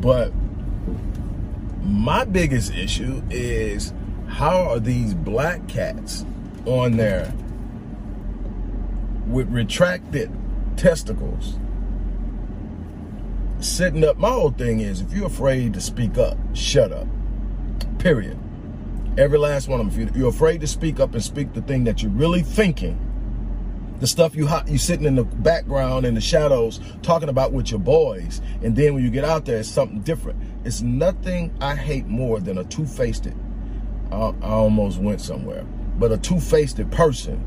But 0.00 0.32
my 1.82 2.24
biggest 2.24 2.72
issue 2.74 3.22
is 3.30 3.92
how 4.28 4.68
are 4.68 4.80
these 4.80 5.14
black 5.14 5.66
cats 5.68 6.24
on 6.66 6.96
there 6.98 7.32
with 9.26 9.48
retracted 9.50 10.30
testicles 10.78 11.58
sitting 13.60 14.04
up? 14.04 14.16
My 14.16 14.30
whole 14.30 14.50
thing 14.50 14.80
is 14.80 15.00
if 15.00 15.12
you're 15.12 15.26
afraid 15.26 15.74
to 15.74 15.80
speak 15.80 16.16
up, 16.16 16.38
shut 16.54 16.92
up. 16.92 17.06
Period. 17.98 18.38
Every 19.18 19.38
last 19.38 19.68
one 19.68 19.80
of 19.80 19.92
them. 19.92 20.08
If 20.08 20.16
you're 20.16 20.28
afraid 20.28 20.60
to 20.60 20.66
speak 20.66 21.00
up 21.00 21.12
and 21.12 21.22
speak 21.22 21.52
the 21.52 21.62
thing 21.62 21.84
that 21.84 22.02
you're 22.02 22.12
really 22.12 22.42
thinking, 22.42 23.04
the 23.98 24.06
stuff 24.06 24.36
you 24.36 24.48
you 24.68 24.78
sitting 24.78 25.06
in 25.06 25.16
the 25.16 25.24
background 25.24 26.06
in 26.06 26.14
the 26.14 26.20
shadows 26.20 26.80
talking 27.02 27.28
about 27.28 27.52
with 27.52 27.72
your 27.72 27.80
boys, 27.80 28.40
and 28.62 28.76
then 28.76 28.94
when 28.94 29.02
you 29.02 29.10
get 29.10 29.24
out 29.24 29.44
there, 29.44 29.58
it's 29.58 29.68
something 29.68 30.00
different. 30.02 30.40
It's 30.64 30.82
nothing 30.82 31.52
I 31.60 31.74
hate 31.74 32.06
more 32.06 32.38
than 32.38 32.58
a 32.58 32.64
two-faced. 32.64 33.26
I, 34.12 34.14
I 34.14 34.32
almost 34.40 34.98
went 35.00 35.20
somewhere, 35.20 35.64
but 35.98 36.12
a 36.12 36.16
two-faced 36.16 36.88
person 36.92 37.44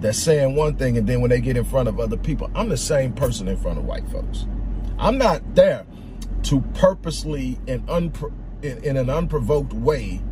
that's 0.00 0.18
saying 0.18 0.56
one 0.56 0.76
thing, 0.76 0.96
and 0.96 1.06
then 1.06 1.20
when 1.20 1.30
they 1.30 1.40
get 1.40 1.56
in 1.56 1.64
front 1.64 1.88
of 1.88 2.00
other 2.00 2.16
people, 2.16 2.50
I'm 2.54 2.68
the 2.68 2.76
same 2.76 3.12
person 3.12 3.48
in 3.48 3.56
front 3.56 3.78
of 3.78 3.84
white 3.84 4.08
folks. 4.08 4.46
I'm 4.98 5.18
not 5.18 5.54
there 5.54 5.86
to 6.44 6.60
purposely 6.74 7.58
and 7.68 7.86
unpro 7.86 8.32
in, 8.62 8.84
in 8.84 8.96
an 8.96 9.08
unprovoked 9.08 9.72
way 9.72 10.22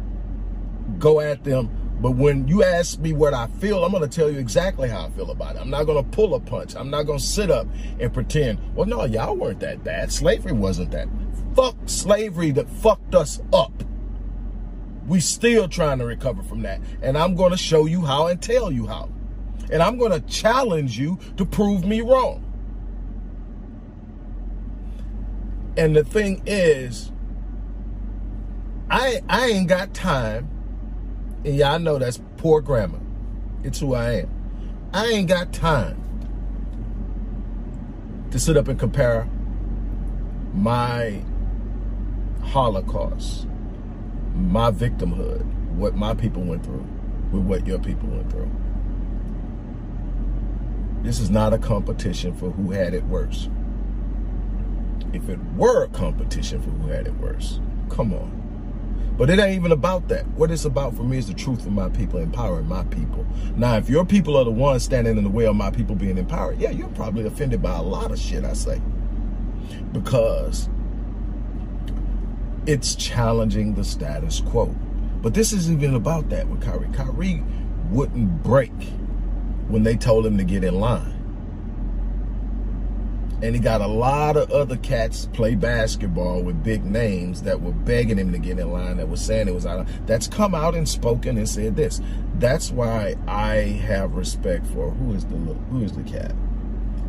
go 0.99 1.21
at 1.21 1.45
them 1.45 1.71
but 2.01 2.13
when 2.13 2.47
you 2.47 2.63
ask 2.63 2.99
me 3.01 3.13
what 3.13 3.35
I 3.35 3.49
feel, 3.49 3.85
I'm 3.85 3.91
going 3.91 4.09
to 4.09 4.17
tell 4.17 4.31
you 4.31 4.39
exactly 4.39 4.89
how 4.89 5.07
I 5.07 5.11
feel 5.11 5.31
about 5.33 5.57
it. 5.57 5.61
I'm 5.61 5.71
not 5.71 5.85
going 5.85 6.03
to 6.03 6.11
pull 6.11 6.35
a 6.35 6.41
punch. 6.41 6.77
I'm 6.77 6.91
not 6.91 7.05
going 7.05 7.19
to 7.19 7.25
sit 7.25 7.51
up 7.51 7.67
and 7.99 8.13
pretend, 8.13 8.61
well, 8.75 8.87
no, 8.87 9.05
y'all 9.05 9.37
weren't 9.37 9.61
that 9.61 9.83
bad. 9.83 10.13
Slavery 10.13 10.53
wasn't 10.53 10.93
that. 10.93 11.09
Fuck 11.57 11.77
slavery 11.87 12.53
that 12.53 12.69
fucked 12.69 13.17
us 13.17 13.41
up. 13.53 13.73
We 15.09 15.19
still 15.21 15.69
trying 15.69 15.99
to 15.99 16.05
recover 16.05 16.43
from 16.43 16.63
that. 16.63 16.81
And 17.03 17.19
I'm 17.19 17.35
going 17.35 17.51
to 17.51 17.57
show 17.57 17.87
you 17.87 18.05
how 18.05 18.29
and 18.29 18.41
tell 18.41 18.71
you 18.71 18.87
how. 18.87 19.11
And 19.71 19.83
I'm 19.83 19.99
going 19.99 20.13
to 20.13 20.21
challenge 20.21 20.99
you 20.99 21.19
to 21.37 21.45
prove 21.45 21.85
me 21.85 22.01
wrong. 22.01 22.45
And 25.77 25.95
the 25.95 26.05
thing 26.05 26.43
is, 26.47 27.13
I 28.91 29.21
I 29.29 29.47
ain't 29.47 29.69
got 29.69 29.95
time 29.95 30.49
and 31.45 31.57
y'all 31.57 31.79
know 31.79 31.99
that's 31.99 32.21
poor 32.37 32.61
grammar. 32.61 33.01
It's 33.63 33.81
who 33.81 33.95
I 33.95 34.21
am. 34.21 34.31
I 34.93 35.07
ain't 35.07 35.29
got 35.29 35.53
time 35.53 36.03
to 38.31 38.39
sit 38.39 38.57
up 38.57 38.69
and 38.69 38.79
compare 38.79 39.29
my 40.53 41.23
Holocaust, 42.43 43.47
my 44.35 44.71
victimhood, 44.71 45.45
what 45.75 45.95
my 45.95 46.15
people 46.15 46.43
went 46.43 46.65
through, 46.65 46.87
with 47.31 47.43
what 47.43 47.67
your 47.67 47.79
people 47.79 48.09
went 48.09 48.31
through. 48.31 48.51
This 51.03 51.21
is 51.21 51.31
not 51.31 51.53
a 51.53 51.59
competition 51.59 52.35
for 52.35 52.51
who 52.51 52.73
had 52.73 52.93
it 52.93 53.05
worse. 53.05 53.49
If 55.13 55.29
it 55.29 55.39
were 55.57 55.85
a 55.85 55.89
competition 55.89 56.61
for 56.61 56.71
who 56.71 56.89
had 56.89 57.07
it 57.07 57.15
worse, 57.15 57.61
come 57.89 58.13
on. 58.13 58.39
But 59.17 59.31
it 59.31 59.39
ain't 59.39 59.57
even 59.57 59.73
about 59.73 60.09
that. 60.09 60.27
What 60.29 60.51
it's 60.51 60.65
about 60.65 60.95
for 60.95 61.03
me 61.03 61.19
is 61.19 61.27
the 61.27 61.35
truth 61.35 61.67
of 61.67 61.73
my 61.73 61.89
people, 61.89 62.21
empowering 62.21 62.67
my 62.67 62.85
people. 62.85 63.27
Now, 63.57 63.77
if 63.77 63.89
your 63.89 64.05
people 64.05 64.37
are 64.37 64.45
the 64.45 64.51
ones 64.51 64.85
standing 64.85 65.17
in 65.17 65.25
the 65.25 65.31
way 65.31 65.47
of 65.47 65.57
my 65.57 65.71
people 65.71 65.97
being 65.97 66.19
empowered, 66.19 66.61
yeah, 66.61 66.71
you're 66.71 66.89
probably 66.89 67.27
offended 67.27 67.61
by 67.61 67.77
a 67.77 67.83
lot 67.83 68.13
of 68.13 68.19
shit 68.19 68.45
I 68.45 68.53
say. 68.53 68.81
Because 69.93 70.69
it's 72.67 72.95
challenging 72.95 73.75
the 73.75 73.83
status 73.83 74.41
quo. 74.41 74.67
But 75.21 75.35
this 75.35 75.53
isn't 75.53 75.83
even 75.83 75.97
about 75.97 76.29
that 76.29 76.47
with 76.49 76.63
Kyrie. 76.63 76.89
Kyrie 76.93 77.43
wouldn't 77.91 78.43
break 78.43 78.73
when 79.69 79.83
they 79.83 79.97
told 79.97 80.27
him 80.27 80.37
to 80.39 80.45
get 80.45 80.65
in 80.65 80.79
line. 80.81 81.15
And 83.41 83.55
he 83.55 83.61
got 83.61 83.81
a 83.81 83.87
lot 83.87 84.37
of 84.37 84.51
other 84.51 84.77
cats 84.77 85.27
play 85.33 85.55
basketball 85.55 86.43
with 86.43 86.65
big 86.65 86.85
names 86.85 87.43
that 87.43 87.61
were 87.61 87.73
begging 87.73 88.19
him 88.19 88.33
to 88.33 88.39
get 88.39 88.59
in 88.59 88.73
line, 88.73 88.97
that 88.97 89.09
was 89.09 89.25
saying 89.25 89.47
it 89.47 89.55
was 89.55 89.65
out 89.65 89.81
of, 89.81 90.07
that's 90.07 90.27
come 90.27 90.57
out 90.57 90.75
and 90.75 90.89
spoken 90.89 91.39
and 91.39 91.49
said 91.49 91.77
this. 91.77 92.01
That's 92.41 92.73
why 92.73 93.15
I 93.29 93.55
have 93.87 94.17
respect 94.17 94.67
for, 94.67 94.91
who 94.91 95.15
is 95.15 95.25
the, 95.27 95.37
who 95.37 95.85
is 95.85 95.93
the 95.93 96.03
cat? 96.03 96.35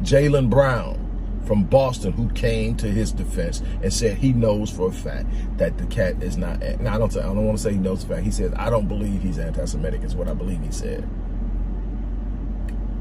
Jaylen 0.01 0.51
Brown 0.51 1.07
from 1.45 1.63
Boston 1.63 2.11
who 2.11 2.29
came 2.29 2.75
to 2.77 2.87
his 2.87 3.11
defense 3.11 3.63
and 3.81 3.91
said 3.91 4.17
he 4.17 4.33
knows 4.33 4.69
for 4.69 4.89
a 4.89 4.91
fact 4.91 5.27
that 5.57 5.79
the 5.79 5.85
cat 5.87 6.21
is 6.21 6.37
not. 6.37 6.59
Now 6.79 6.93
I 6.93 6.97
don't. 6.99 7.17
I 7.17 7.23
don't 7.23 7.43
want 7.43 7.57
to 7.57 7.63
say 7.63 7.71
he 7.73 7.79
knows 7.79 8.03
for 8.03 8.13
a 8.13 8.15
fact. 8.17 8.25
He 8.25 8.31
says 8.31 8.53
I 8.55 8.69
don't 8.69 8.87
believe 8.87 9.23
he's 9.23 9.39
anti-Semitic. 9.39 10.03
Is 10.03 10.15
what 10.15 10.27
I 10.27 10.35
believe 10.35 10.61
he 10.61 10.71
said. 10.71 11.09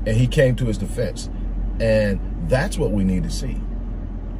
And 0.08 0.16
he 0.16 0.26
came 0.26 0.56
to 0.56 0.64
his 0.64 0.78
defense, 0.78 1.28
and 1.80 2.18
that's 2.48 2.78
what 2.78 2.92
we 2.92 3.04
need 3.04 3.24
to 3.24 3.30
see. 3.30 3.60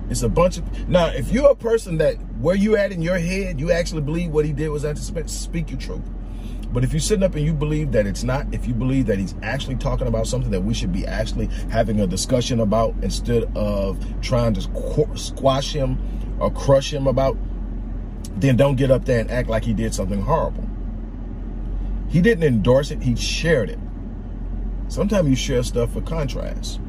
It's 0.09 0.23
a 0.23 0.29
bunch 0.31 0.57
of 0.57 0.89
now. 0.89 1.09
If 1.09 1.31
you're 1.31 1.51
a 1.51 1.55
person 1.55 1.99
that 1.99 2.15
where 2.39 2.57
you 2.57 2.79
at 2.79 2.91
in 2.91 3.03
your 3.03 3.19
head, 3.19 3.61
you 3.61 3.71
actually 3.71 4.01
believe 4.01 4.31
what 4.31 4.47
he 4.47 4.55
did 4.55 4.71
was 4.71 4.87
anti-Semitic. 4.87 5.29
Speak 5.29 5.69
your 5.69 5.79
truth. 5.79 6.09
But 6.73 6.85
if 6.85 6.95
you're 6.95 7.01
sitting 7.01 7.23
up 7.23 7.35
and 7.35 7.45
you 7.45 7.53
believe 7.53 7.93
that 7.93 8.07
it's 8.07 8.23
not, 8.23 8.47
if 8.51 8.67
you 8.67 8.73
believe 8.73 9.05
that 9.09 9.19
he's 9.19 9.35
actually 9.43 9.77
talking 9.77 10.07
about 10.07 10.27
something 10.27 10.51
that 10.53 10.63
we 10.63 10.73
should 10.73 10.91
be 10.91 11.07
actually 11.07 11.49
having 11.71 12.01
a 12.01 12.07
discussion 12.07 12.61
about 12.61 12.95
instead 13.03 13.45
of 13.55 14.03
trying 14.23 14.55
to 14.55 14.63
squash 15.17 15.75
him 15.75 15.99
or 16.41 16.51
crush 16.51 16.95
him 16.95 17.07
about, 17.07 17.37
then 18.37 18.57
don't 18.57 18.77
get 18.77 18.91
up 18.91 19.05
there 19.05 19.21
and 19.21 19.31
act 19.31 19.51
like 19.51 19.65
he 19.65 19.75
did 19.75 19.93
something 19.95 20.23
horrible. 20.23 20.67
He 22.09 22.23
didn't 22.23 22.45
endorse 22.45 22.91
it, 22.91 23.03
he 23.03 23.17
shared 23.17 23.69
it. 23.69 23.79
Sometimes 24.89 25.29
you 25.29 25.37
share 25.37 25.63
stuff 25.63 25.93
for 25.93 26.01
contrast. 26.01 26.81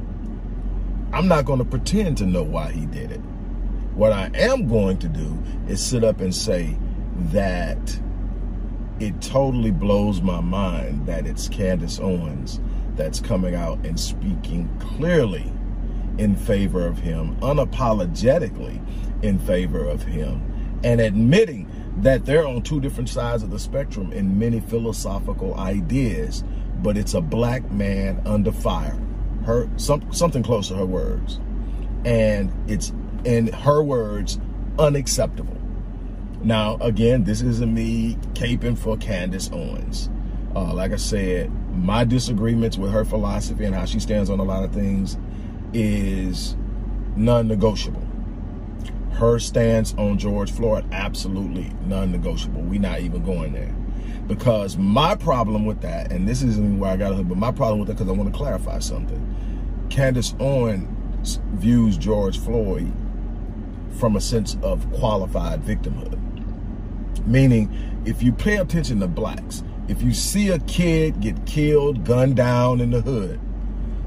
I'm 1.11 1.27
not 1.27 1.45
going 1.45 1.59
to 1.59 1.65
pretend 1.65 2.17
to 2.19 2.25
know 2.25 2.43
why 2.43 2.71
he 2.71 2.85
did 2.85 3.11
it. 3.11 3.21
What 3.95 4.13
I 4.13 4.31
am 4.33 4.67
going 4.67 4.97
to 4.99 5.09
do 5.09 5.37
is 5.67 5.83
sit 5.83 6.03
up 6.03 6.21
and 6.21 6.33
say 6.33 6.77
that 7.31 7.99
it 8.99 9.21
totally 9.21 9.71
blows 9.71 10.21
my 10.21 10.39
mind 10.39 11.05
that 11.07 11.25
it's 11.25 11.47
Candace 11.49 11.99
Owens 11.99 12.61
that's 12.95 13.19
coming 13.19 13.55
out 13.55 13.83
and 13.85 13.99
speaking 13.99 14.69
clearly 14.79 15.51
in 16.17 16.35
favor 16.35 16.85
of 16.85 16.99
him, 16.99 17.35
unapologetically 17.37 18.81
in 19.23 19.39
favor 19.39 19.85
of 19.85 20.03
him, 20.03 20.79
and 20.83 20.99
admitting 21.01 21.69
that 21.97 22.25
they're 22.25 22.47
on 22.47 22.61
two 22.61 22.79
different 22.79 23.09
sides 23.09 23.41
of 23.41 23.51
the 23.51 23.59
spectrum 23.59 24.11
in 24.11 24.37
many 24.37 24.59
philosophical 24.59 25.55
ideas, 25.55 26.43
but 26.81 26.97
it's 26.97 27.13
a 27.13 27.21
black 27.21 27.69
man 27.71 28.21
under 28.25 28.51
fire. 28.51 28.99
Her 29.45 29.69
some, 29.77 30.11
something 30.13 30.43
close 30.43 30.67
to 30.69 30.75
her 30.75 30.85
words. 30.85 31.39
And 32.05 32.51
it's 32.67 32.93
in 33.25 33.47
her 33.47 33.83
words 33.83 34.39
unacceptable. 34.77 35.57
Now, 36.41 36.77
again, 36.77 37.25
this 37.25 37.41
isn't 37.41 37.73
me 37.73 38.15
caping 38.33 38.77
for 38.77 38.95
Candace 38.97 39.49
Owens. 39.51 40.09
Uh, 40.55 40.73
like 40.73 40.93
I 40.93 40.95
said, 40.95 41.51
my 41.75 42.05
disagreements 42.05 42.77
with 42.77 42.91
her 42.91 43.03
philosophy 43.03 43.65
and 43.65 43.75
how 43.75 43.85
she 43.85 43.99
stands 43.99 44.29
on 44.29 44.39
a 44.39 44.43
lot 44.43 44.63
of 44.63 44.73
things 44.73 45.17
is 45.73 46.55
non-negotiable. 47.15 48.05
Her 49.11 49.37
stance 49.37 49.93
on 49.95 50.17
George 50.17 50.51
Floyd, 50.51 50.85
absolutely 50.93 51.71
non-negotiable. 51.85 52.61
We're 52.61 52.79
not 52.79 53.01
even 53.01 53.23
going 53.23 53.53
there. 53.53 53.75
Because 54.29 54.77
my 54.77 55.15
problem 55.15 55.65
with 55.65 55.81
that, 55.81 56.11
and 56.11 56.27
this 56.27 56.43
isn't 56.43 56.77
where 56.77 56.91
I 56.91 56.97
got 56.97 57.19
it, 57.19 57.27
but 57.27 57.37
my 57.37 57.51
problem 57.51 57.79
with 57.79 57.87
that, 57.87 57.95
because 57.95 58.07
I 58.07 58.11
want 58.11 58.31
to 58.31 58.37
clarify 58.37 58.77
something. 58.77 59.87
Candace 59.89 60.35
Owens 60.39 61.39
views 61.53 61.97
George 61.97 62.39
Floyd 62.39 62.93
from 63.99 64.15
a 64.15 64.21
sense 64.21 64.55
of 64.61 64.89
qualified 64.93 65.63
victimhood. 65.63 66.17
Meaning, 67.25 67.73
if 68.05 68.21
you 68.21 68.31
pay 68.31 68.57
attention 68.57 68.99
to 68.99 69.07
blacks, 69.07 69.63
if 69.87 70.03
you 70.03 70.13
see 70.13 70.49
a 70.49 70.59
kid 70.59 71.19
get 71.21 71.47
killed, 71.47 72.05
gunned 72.05 72.35
down 72.35 72.81
in 72.81 72.91
the 72.91 73.01
hood, 73.01 73.39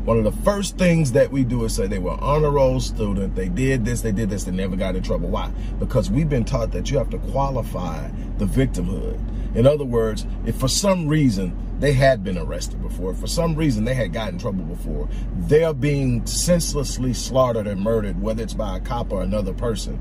one 0.05 0.19
of 0.19 0.25
the 0.25 0.43
first 0.43 0.79
things 0.79 1.13
that 1.13 1.33
we 1.33 1.43
do 1.43 1.65
is 1.65 1.75
say 1.75 1.89
they 1.89 1.99
were 1.99 2.17
honor 2.21 2.51
roll 2.51 2.79
student, 2.79 3.35
they 3.35 3.49
did 3.49 3.85
this, 3.85 4.03
they 4.03 4.13
did 4.13 4.31
this, 4.31 4.45
they 4.45 4.53
never 4.53 4.77
got 4.77 4.95
in 4.95 5.03
trouble. 5.03 5.29
Why? 5.29 5.51
Because 5.81 6.13
we've 6.13 6.29
been 6.29 6.45
taught 6.45 6.71
that 6.73 6.91
you 6.93 6.99
have 6.99 7.11
to 7.11 7.19
qualify 7.19 8.09
the 8.39 8.45
victimhood. 8.45 9.21
In 9.55 9.67
other 9.67 9.85
words, 9.85 10.27
if 10.47 10.57
for 10.57 10.69
some 10.69 11.09
reason 11.09 11.57
they 11.79 11.93
had 11.93 12.25
been 12.25 12.39
arrested 12.39 12.81
before, 12.81 13.15
for 13.15 13.27
some 13.27 13.55
reason 13.55 13.85
they 13.85 13.95
had 13.95 14.13
gotten 14.13 14.35
in 14.35 14.41
trouble 14.41 14.65
before, 14.65 15.09
they're 15.37 15.75
being 15.75 16.25
senselessly 16.27 17.13
slaughtered 17.13 17.67
and 17.67 17.81
murdered, 17.81 18.21
whether 18.21 18.43
it's 18.43 18.55
by 18.55 18.77
a 18.77 18.81
cop 18.81 19.13
or 19.13 19.23
another 19.23 19.53
person, 19.53 20.01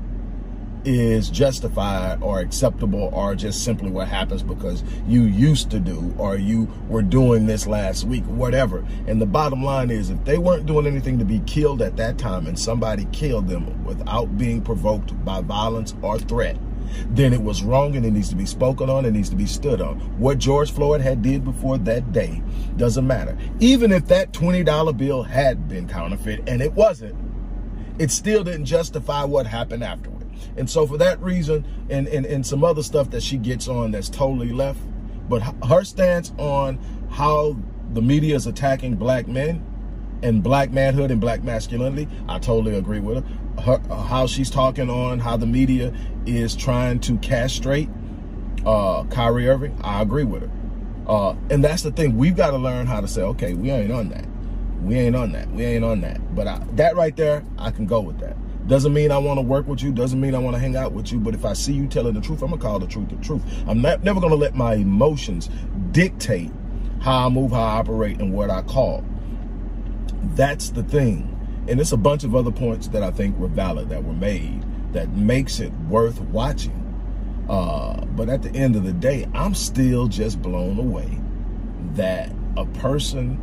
is 0.84 1.30
justified 1.30 2.22
or 2.22 2.40
acceptable 2.40 3.10
or 3.12 3.34
just 3.34 3.64
simply 3.64 3.90
what 3.90 4.08
happens 4.08 4.42
because 4.42 4.82
you 5.06 5.22
used 5.22 5.70
to 5.70 5.78
do 5.78 6.14
or 6.18 6.36
you 6.36 6.64
were 6.88 7.02
doing 7.02 7.46
this 7.46 7.66
last 7.66 8.04
week, 8.04 8.24
whatever. 8.24 8.84
And 9.06 9.20
the 9.20 9.26
bottom 9.26 9.62
line 9.62 9.90
is 9.90 10.10
if 10.10 10.24
they 10.24 10.38
weren't 10.38 10.66
doing 10.66 10.86
anything 10.86 11.18
to 11.18 11.24
be 11.24 11.40
killed 11.40 11.82
at 11.82 11.96
that 11.96 12.18
time 12.18 12.46
and 12.46 12.58
somebody 12.58 13.06
killed 13.12 13.48
them 13.48 13.84
without 13.84 14.36
being 14.36 14.62
provoked 14.62 15.24
by 15.24 15.40
violence 15.40 15.94
or 16.02 16.18
threat, 16.18 16.56
then 17.10 17.32
it 17.32 17.42
was 17.42 17.62
wrong 17.62 17.96
and 17.96 18.04
it 18.04 18.10
needs 18.12 18.28
to 18.30 18.36
be 18.36 18.46
spoken 18.46 18.88
on, 18.90 19.04
it 19.04 19.12
needs 19.12 19.30
to 19.30 19.36
be 19.36 19.46
stood 19.46 19.80
on. 19.80 19.98
What 20.18 20.38
George 20.38 20.72
Floyd 20.72 21.00
had 21.00 21.22
did 21.22 21.44
before 21.44 21.78
that 21.78 22.12
day 22.12 22.42
doesn't 22.76 23.06
matter. 23.06 23.36
Even 23.60 23.92
if 23.92 24.06
that 24.08 24.32
$20 24.32 24.96
bill 24.96 25.22
had 25.22 25.68
been 25.68 25.88
counterfeit 25.88 26.48
and 26.48 26.60
it 26.60 26.72
wasn't, 26.72 27.16
it 27.98 28.10
still 28.10 28.42
didn't 28.44 28.64
justify 28.64 29.24
what 29.24 29.46
happened 29.46 29.84
afterward. 29.84 30.26
And 30.56 30.68
so 30.68 30.86
for 30.86 30.98
that 30.98 31.20
reason, 31.20 31.64
and, 31.88 32.08
and, 32.08 32.26
and 32.26 32.46
some 32.46 32.64
other 32.64 32.82
stuff 32.82 33.10
that 33.10 33.22
she 33.22 33.36
gets 33.36 33.68
on 33.68 33.90
that's 33.90 34.08
totally 34.08 34.52
left, 34.52 34.80
but 35.28 35.40
her 35.66 35.84
stance 35.84 36.32
on 36.38 36.78
how 37.10 37.56
the 37.92 38.02
media 38.02 38.34
is 38.34 38.46
attacking 38.46 38.96
black 38.96 39.28
men 39.28 39.64
and 40.22 40.42
black 40.42 40.70
manhood 40.70 41.10
and 41.10 41.20
black 41.20 41.42
masculinity, 41.42 42.08
I 42.28 42.38
totally 42.38 42.76
agree 42.76 43.00
with 43.00 43.24
her. 43.24 43.38
Her 43.60 43.78
how 43.88 44.26
she's 44.26 44.50
talking 44.50 44.90
on 44.90 45.18
how 45.18 45.36
the 45.36 45.46
media 45.46 45.94
is 46.26 46.54
trying 46.56 47.00
to 47.00 47.18
castrate 47.18 47.88
uh, 48.66 49.04
Kyrie 49.04 49.48
Irving, 49.48 49.78
I 49.82 50.02
agree 50.02 50.24
with 50.24 50.42
her. 50.42 50.50
Uh, 51.06 51.34
and 51.50 51.64
that's 51.64 51.82
the 51.82 51.90
thing. 51.90 52.16
We've 52.16 52.36
got 52.36 52.50
to 52.50 52.58
learn 52.58 52.86
how 52.86 53.00
to 53.00 53.08
say, 53.08 53.22
okay, 53.22 53.54
we 53.54 53.70
ain't 53.70 53.92
on 53.92 54.08
that. 54.10 54.24
We 54.82 54.98
ain't 54.98 55.16
on 55.16 55.32
that. 55.32 55.50
We 55.50 55.64
ain't 55.64 55.84
on 55.84 56.00
that. 56.02 56.34
But 56.34 56.46
I, 56.46 56.64
that 56.72 56.96
right 56.96 57.14
there, 57.16 57.44
I 57.58 57.70
can 57.70 57.86
go 57.86 58.00
with 58.00 58.18
that. 58.20 58.36
Doesn't 58.68 58.92
mean 58.92 59.10
I 59.10 59.18
want 59.18 59.38
to 59.38 59.42
work 59.42 59.66
with 59.66 59.82
you. 59.82 59.92
Doesn't 59.92 60.20
mean 60.20 60.34
I 60.34 60.38
want 60.38 60.54
to 60.54 60.60
hang 60.60 60.76
out 60.76 60.92
with 60.92 61.10
you. 61.10 61.18
But 61.18 61.34
if 61.34 61.44
I 61.44 61.52
see 61.52 61.72
you 61.72 61.88
telling 61.88 62.14
the 62.14 62.20
truth, 62.20 62.42
I'm 62.42 62.50
going 62.50 62.60
to 62.60 62.66
call 62.66 62.78
the 62.78 62.86
truth 62.86 63.08
the 63.08 63.16
truth. 63.16 63.42
I'm 63.66 63.82
not, 63.82 64.04
never 64.04 64.20
going 64.20 64.30
to 64.30 64.36
let 64.36 64.54
my 64.54 64.74
emotions 64.74 65.50
dictate 65.90 66.50
how 67.00 67.26
I 67.26 67.28
move, 67.28 67.50
how 67.50 67.62
I 67.62 67.78
operate, 67.78 68.20
and 68.20 68.32
what 68.32 68.50
I 68.50 68.62
call. 68.62 69.04
That's 70.34 70.70
the 70.70 70.84
thing. 70.84 71.28
And 71.68 71.80
it's 71.80 71.92
a 71.92 71.96
bunch 71.96 72.24
of 72.24 72.34
other 72.34 72.50
points 72.50 72.88
that 72.88 73.02
I 73.02 73.10
think 73.10 73.38
were 73.38 73.48
valid, 73.48 73.88
that 73.90 74.04
were 74.04 74.12
made, 74.12 74.64
that 74.92 75.10
makes 75.10 75.60
it 75.60 75.72
worth 75.88 76.20
watching. 76.20 76.78
Uh, 77.48 78.04
but 78.06 78.28
at 78.28 78.42
the 78.42 78.50
end 78.50 78.76
of 78.76 78.84
the 78.84 78.92
day, 78.92 79.28
I'm 79.34 79.54
still 79.54 80.08
just 80.08 80.42
blown 80.42 80.78
away 80.78 81.18
that 81.94 82.32
a 82.56 82.66
person 82.66 83.38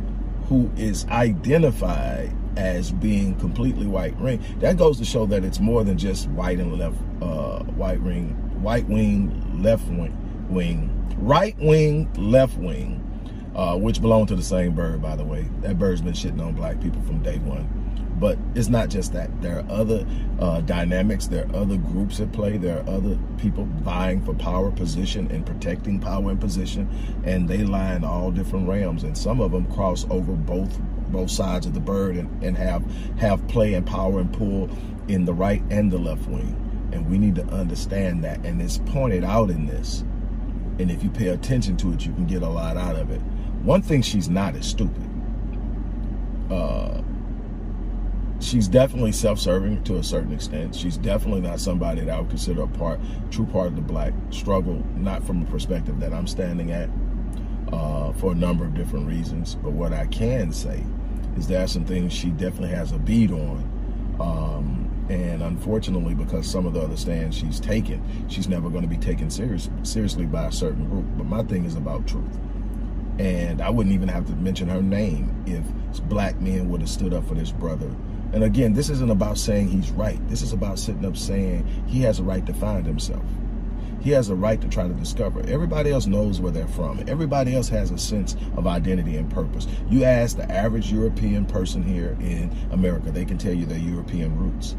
who 0.48 0.70
is 0.76 1.06
identified 1.06 2.32
as 2.56 2.90
being 2.90 3.36
completely 3.36 3.86
white 3.86 4.16
ring. 4.18 4.42
That 4.58 4.76
goes 4.76 4.98
to 4.98 5.04
show 5.04 5.26
that 5.26 5.44
it's 5.44 5.60
more 5.60 5.84
than 5.84 5.96
just 5.96 6.28
white 6.30 6.58
and 6.58 6.76
left, 6.78 6.96
uh, 7.22 7.60
white 7.64 8.00
ring, 8.00 8.30
white 8.62 8.88
wing, 8.88 9.62
left 9.62 9.86
wing, 9.86 10.16
wing, 10.48 11.14
right 11.18 11.56
wing, 11.58 12.12
left 12.16 12.58
wing, 12.58 13.06
uh, 13.54 13.76
which 13.76 14.00
belong 14.00 14.26
to 14.26 14.36
the 14.36 14.42
same 14.42 14.74
bird, 14.74 15.00
by 15.00 15.16
the 15.16 15.24
way. 15.24 15.48
That 15.60 15.78
bird's 15.78 16.00
been 16.00 16.12
shitting 16.12 16.44
on 16.44 16.54
black 16.54 16.80
people 16.80 17.00
from 17.02 17.22
day 17.22 17.38
one. 17.38 17.79
But 18.20 18.38
it's 18.54 18.68
not 18.68 18.90
just 18.90 19.14
that. 19.14 19.40
There 19.40 19.60
are 19.60 19.70
other 19.70 20.06
uh, 20.38 20.60
dynamics. 20.60 21.26
There 21.26 21.46
are 21.46 21.56
other 21.56 21.78
groups 21.78 22.20
at 22.20 22.30
play. 22.32 22.58
There 22.58 22.78
are 22.78 22.88
other 22.88 23.18
people 23.38 23.64
vying 23.80 24.22
for 24.22 24.34
power, 24.34 24.70
position, 24.70 25.30
and 25.30 25.46
protecting 25.46 25.98
power 25.98 26.30
and 26.30 26.38
position. 26.38 26.86
And 27.24 27.48
they 27.48 27.64
lie 27.64 27.94
in 27.94 28.04
all 28.04 28.30
different 28.30 28.68
realms. 28.68 29.04
And 29.04 29.16
some 29.16 29.40
of 29.40 29.52
them 29.52 29.64
cross 29.72 30.06
over 30.10 30.32
both 30.32 30.78
both 31.10 31.30
sides 31.30 31.66
of 31.66 31.74
the 31.74 31.80
bird 31.80 32.16
and, 32.16 32.44
and 32.44 32.56
have 32.56 32.84
have 33.18 33.46
play 33.48 33.74
and 33.74 33.86
power 33.86 34.20
and 34.20 34.32
pull 34.32 34.70
in 35.08 35.24
the 35.24 35.34
right 35.34 35.62
and 35.70 35.90
the 35.90 35.98
left 35.98 36.28
wing. 36.28 36.54
And 36.92 37.10
we 37.10 37.18
need 37.18 37.36
to 37.36 37.44
understand 37.46 38.22
that. 38.24 38.44
And 38.44 38.60
it's 38.60 38.78
pointed 38.78 39.24
out 39.24 39.48
in 39.50 39.66
this. 39.66 40.02
And 40.78 40.90
if 40.90 41.02
you 41.02 41.10
pay 41.10 41.28
attention 41.28 41.76
to 41.78 41.92
it, 41.92 42.04
you 42.04 42.12
can 42.12 42.26
get 42.26 42.42
a 42.42 42.48
lot 42.48 42.76
out 42.76 42.96
of 42.96 43.10
it. 43.10 43.20
One 43.62 43.82
thing 43.82 44.02
she's 44.02 44.28
not 44.28 44.54
is 44.56 44.66
stupid. 44.66 45.08
Uh, 46.50 47.02
she's 48.40 48.68
definitely 48.68 49.12
self-serving 49.12 49.84
to 49.84 49.98
a 49.98 50.02
certain 50.02 50.32
extent. 50.32 50.74
She's 50.74 50.96
definitely 50.96 51.42
not 51.42 51.60
somebody 51.60 52.02
that 52.02 52.14
I 52.16 52.20
would 52.20 52.30
consider 52.30 52.62
a 52.62 52.68
part, 52.68 53.00
true 53.30 53.46
part 53.46 53.68
of 53.68 53.76
the 53.76 53.82
black 53.82 54.12
struggle, 54.30 54.84
not 54.96 55.22
from 55.24 55.42
a 55.42 55.46
perspective 55.46 56.00
that 56.00 56.12
I'm 56.12 56.26
standing 56.26 56.72
at 56.72 56.88
uh, 57.72 58.12
for 58.14 58.32
a 58.32 58.34
number 58.34 58.64
of 58.64 58.74
different 58.74 59.06
reasons. 59.06 59.54
But 59.56 59.72
what 59.72 59.92
I 59.92 60.06
can 60.06 60.52
say 60.52 60.82
is 61.36 61.46
there 61.46 61.62
are 61.62 61.68
some 61.68 61.84
things 61.84 62.12
she 62.12 62.30
definitely 62.30 62.70
has 62.70 62.92
a 62.92 62.98
beat 62.98 63.30
on 63.30 63.64
Um, 64.20 65.06
and 65.08 65.42
unfortunately, 65.42 66.14
because 66.14 66.48
some 66.48 66.66
of 66.66 66.74
the 66.74 66.80
other 66.82 66.96
stands 66.96 67.36
she's 67.36 67.58
taken, 67.58 68.02
she's 68.28 68.48
never 68.48 68.68
going 68.70 68.82
to 68.82 68.88
be 68.88 68.98
taken 68.98 69.30
serious, 69.30 69.70
seriously 69.82 70.26
by 70.26 70.46
a 70.46 70.52
certain 70.52 70.88
group. 70.88 71.06
But 71.16 71.26
my 71.26 71.42
thing 71.44 71.64
is 71.64 71.76
about 71.76 72.06
truth. 72.06 72.38
And 73.18 73.60
I 73.60 73.70
wouldn't 73.70 73.94
even 73.94 74.08
have 74.08 74.26
to 74.26 74.32
mention 74.32 74.68
her 74.68 74.82
name 74.82 75.44
if 75.46 75.64
black 76.08 76.40
men 76.40 76.68
would 76.70 76.80
have 76.80 76.90
stood 76.90 77.12
up 77.12 77.26
for 77.26 77.34
this 77.34 77.52
brother. 77.52 77.90
And 78.32 78.44
again, 78.44 78.72
this 78.72 78.90
isn't 78.90 79.10
about 79.10 79.38
saying 79.38 79.68
he's 79.68 79.90
right. 79.90 80.18
This 80.28 80.42
is 80.42 80.52
about 80.52 80.78
sitting 80.78 81.04
up 81.04 81.16
saying 81.16 81.66
he 81.86 82.00
has 82.02 82.20
a 82.20 82.22
right 82.22 82.44
to 82.46 82.54
find 82.54 82.86
himself. 82.86 83.24
He 84.00 84.10
has 84.10 84.30
a 84.30 84.34
right 84.34 84.60
to 84.60 84.68
try 84.68 84.88
to 84.88 84.94
discover. 84.94 85.40
Everybody 85.46 85.90
else 85.90 86.06
knows 86.06 86.40
where 86.40 86.52
they're 86.52 86.66
from. 86.68 87.04
Everybody 87.06 87.54
else 87.54 87.68
has 87.68 87.90
a 87.90 87.98
sense 87.98 88.34
of 88.56 88.66
identity 88.66 89.16
and 89.16 89.30
purpose. 89.30 89.66
You 89.90 90.04
ask 90.04 90.36
the 90.36 90.50
average 90.50 90.90
European 90.90 91.44
person 91.44 91.82
here 91.82 92.16
in 92.20 92.50
America, 92.70 93.10
they 93.10 93.26
can 93.26 93.36
tell 93.36 93.52
you 93.52 93.66
their 93.66 93.78
European 93.78 94.38
roots. 94.38 94.74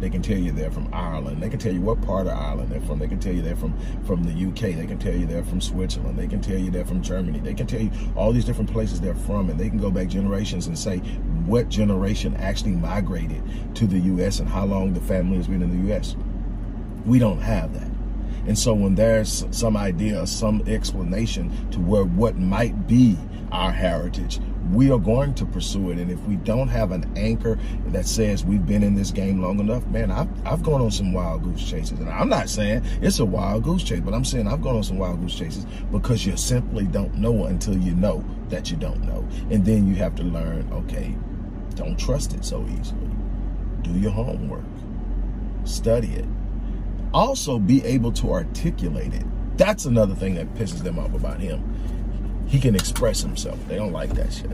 They 0.00 0.10
can 0.10 0.22
tell 0.22 0.38
you 0.38 0.52
they're 0.52 0.70
from 0.70 0.88
Ireland. 0.92 1.42
They 1.42 1.48
can 1.48 1.58
tell 1.58 1.72
you 1.72 1.80
what 1.80 2.00
part 2.02 2.26
of 2.26 2.34
Ireland 2.34 2.70
they're 2.70 2.80
from. 2.80 2.98
They 2.98 3.08
can 3.08 3.18
tell 3.18 3.32
you 3.32 3.42
they're 3.42 3.56
from, 3.56 3.76
from 4.04 4.22
the 4.22 4.48
UK. 4.48 4.76
They 4.76 4.86
can 4.86 4.98
tell 4.98 5.14
you 5.14 5.26
they're 5.26 5.44
from 5.44 5.60
Switzerland. 5.60 6.18
They 6.18 6.28
can 6.28 6.40
tell 6.40 6.58
you 6.58 6.70
they're 6.70 6.84
from 6.84 7.02
Germany. 7.02 7.40
They 7.40 7.54
can 7.54 7.66
tell 7.66 7.80
you 7.80 7.90
all 8.16 8.32
these 8.32 8.44
different 8.44 8.70
places 8.70 9.00
they're 9.00 9.14
from. 9.14 9.50
And 9.50 9.58
they 9.58 9.68
can 9.68 9.78
go 9.78 9.90
back 9.90 10.08
generations 10.08 10.66
and 10.66 10.78
say 10.78 10.98
what 11.46 11.68
generation 11.68 12.36
actually 12.36 12.72
migrated 12.72 13.42
to 13.76 13.86
the 13.86 13.98
U.S. 13.98 14.38
and 14.38 14.48
how 14.48 14.64
long 14.64 14.92
the 14.92 15.00
family 15.00 15.36
has 15.36 15.48
been 15.48 15.62
in 15.62 15.70
the 15.70 15.88
U.S. 15.88 16.16
We 17.04 17.18
don't 17.18 17.40
have 17.40 17.74
that. 17.74 17.90
And 18.46 18.58
so 18.58 18.72
when 18.72 18.94
there's 18.94 19.44
some 19.50 19.76
idea 19.76 20.26
some 20.26 20.62
explanation 20.66 21.70
to 21.70 21.80
where 21.80 22.04
what 22.04 22.36
might 22.36 22.86
be 22.86 23.18
our 23.52 23.72
heritage, 23.72 24.40
we 24.72 24.90
are 24.90 24.98
going 24.98 25.34
to 25.34 25.46
pursue 25.46 25.90
it. 25.90 25.98
And 25.98 26.10
if 26.10 26.20
we 26.26 26.36
don't 26.36 26.68
have 26.68 26.92
an 26.92 27.10
anchor 27.16 27.58
that 27.88 28.06
says 28.06 28.44
we've 28.44 28.66
been 28.66 28.82
in 28.82 28.94
this 28.94 29.10
game 29.10 29.40
long 29.40 29.60
enough, 29.60 29.86
man, 29.86 30.10
I've, 30.10 30.28
I've 30.46 30.62
gone 30.62 30.80
on 30.80 30.90
some 30.90 31.12
wild 31.12 31.42
goose 31.42 31.68
chases. 31.68 31.98
And 31.98 32.08
I'm 32.08 32.28
not 32.28 32.48
saying 32.48 32.84
it's 33.00 33.18
a 33.18 33.24
wild 33.24 33.64
goose 33.64 33.82
chase, 33.82 34.00
but 34.00 34.14
I'm 34.14 34.24
saying 34.24 34.46
I've 34.46 34.62
gone 34.62 34.76
on 34.76 34.82
some 34.82 34.98
wild 34.98 35.20
goose 35.20 35.34
chases 35.34 35.64
because 35.90 36.26
you 36.26 36.36
simply 36.36 36.84
don't 36.84 37.14
know 37.14 37.46
until 37.46 37.76
you 37.76 37.94
know 37.94 38.24
that 38.48 38.70
you 38.70 38.76
don't 38.76 39.02
know. 39.04 39.26
And 39.50 39.64
then 39.64 39.86
you 39.86 39.94
have 39.96 40.14
to 40.16 40.22
learn, 40.22 40.68
okay, 40.72 41.16
don't 41.74 41.98
trust 41.98 42.34
it 42.34 42.44
so 42.44 42.66
easily. 42.78 43.10
Do 43.82 43.92
your 43.92 44.10
homework. 44.10 44.64
Study 45.64 46.14
it. 46.14 46.26
Also 47.14 47.58
be 47.58 47.84
able 47.84 48.12
to 48.12 48.32
articulate 48.32 49.14
it. 49.14 49.24
That's 49.56 49.86
another 49.86 50.14
thing 50.14 50.34
that 50.34 50.52
pisses 50.54 50.82
them 50.82 50.98
off 50.98 51.14
about 51.14 51.40
him 51.40 51.62
he 52.48 52.58
can 52.58 52.74
express 52.74 53.20
himself. 53.20 53.58
They 53.68 53.76
don't 53.76 53.92
like 53.92 54.10
that 54.14 54.32
shit. 54.32 54.50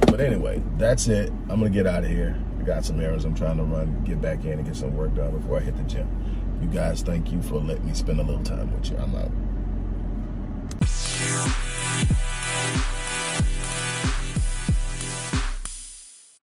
But 0.00 0.20
anyway, 0.20 0.62
that's 0.76 1.08
it. 1.08 1.30
I'm 1.48 1.58
gonna 1.58 1.70
get 1.70 1.86
out 1.86 2.04
of 2.04 2.10
here. 2.10 2.36
I 2.60 2.62
got 2.62 2.84
some 2.84 3.00
errands 3.00 3.24
I'm 3.24 3.34
trying 3.34 3.56
to 3.56 3.64
run, 3.64 4.04
get 4.04 4.20
back 4.20 4.44
in 4.44 4.52
and 4.52 4.64
get 4.64 4.76
some 4.76 4.96
work 4.96 5.14
done 5.14 5.36
before 5.36 5.58
I 5.58 5.60
hit 5.60 5.76
the 5.76 5.82
gym. 5.84 6.08
You 6.62 6.68
guys, 6.68 7.02
thank 7.02 7.32
you 7.32 7.42
for 7.42 7.56
letting 7.56 7.86
me 7.86 7.94
spend 7.94 8.20
a 8.20 8.22
little 8.22 8.44
time 8.44 8.72
with 8.72 8.90
you. 8.90 8.96
I'm 8.98 9.14
out. 9.14 9.30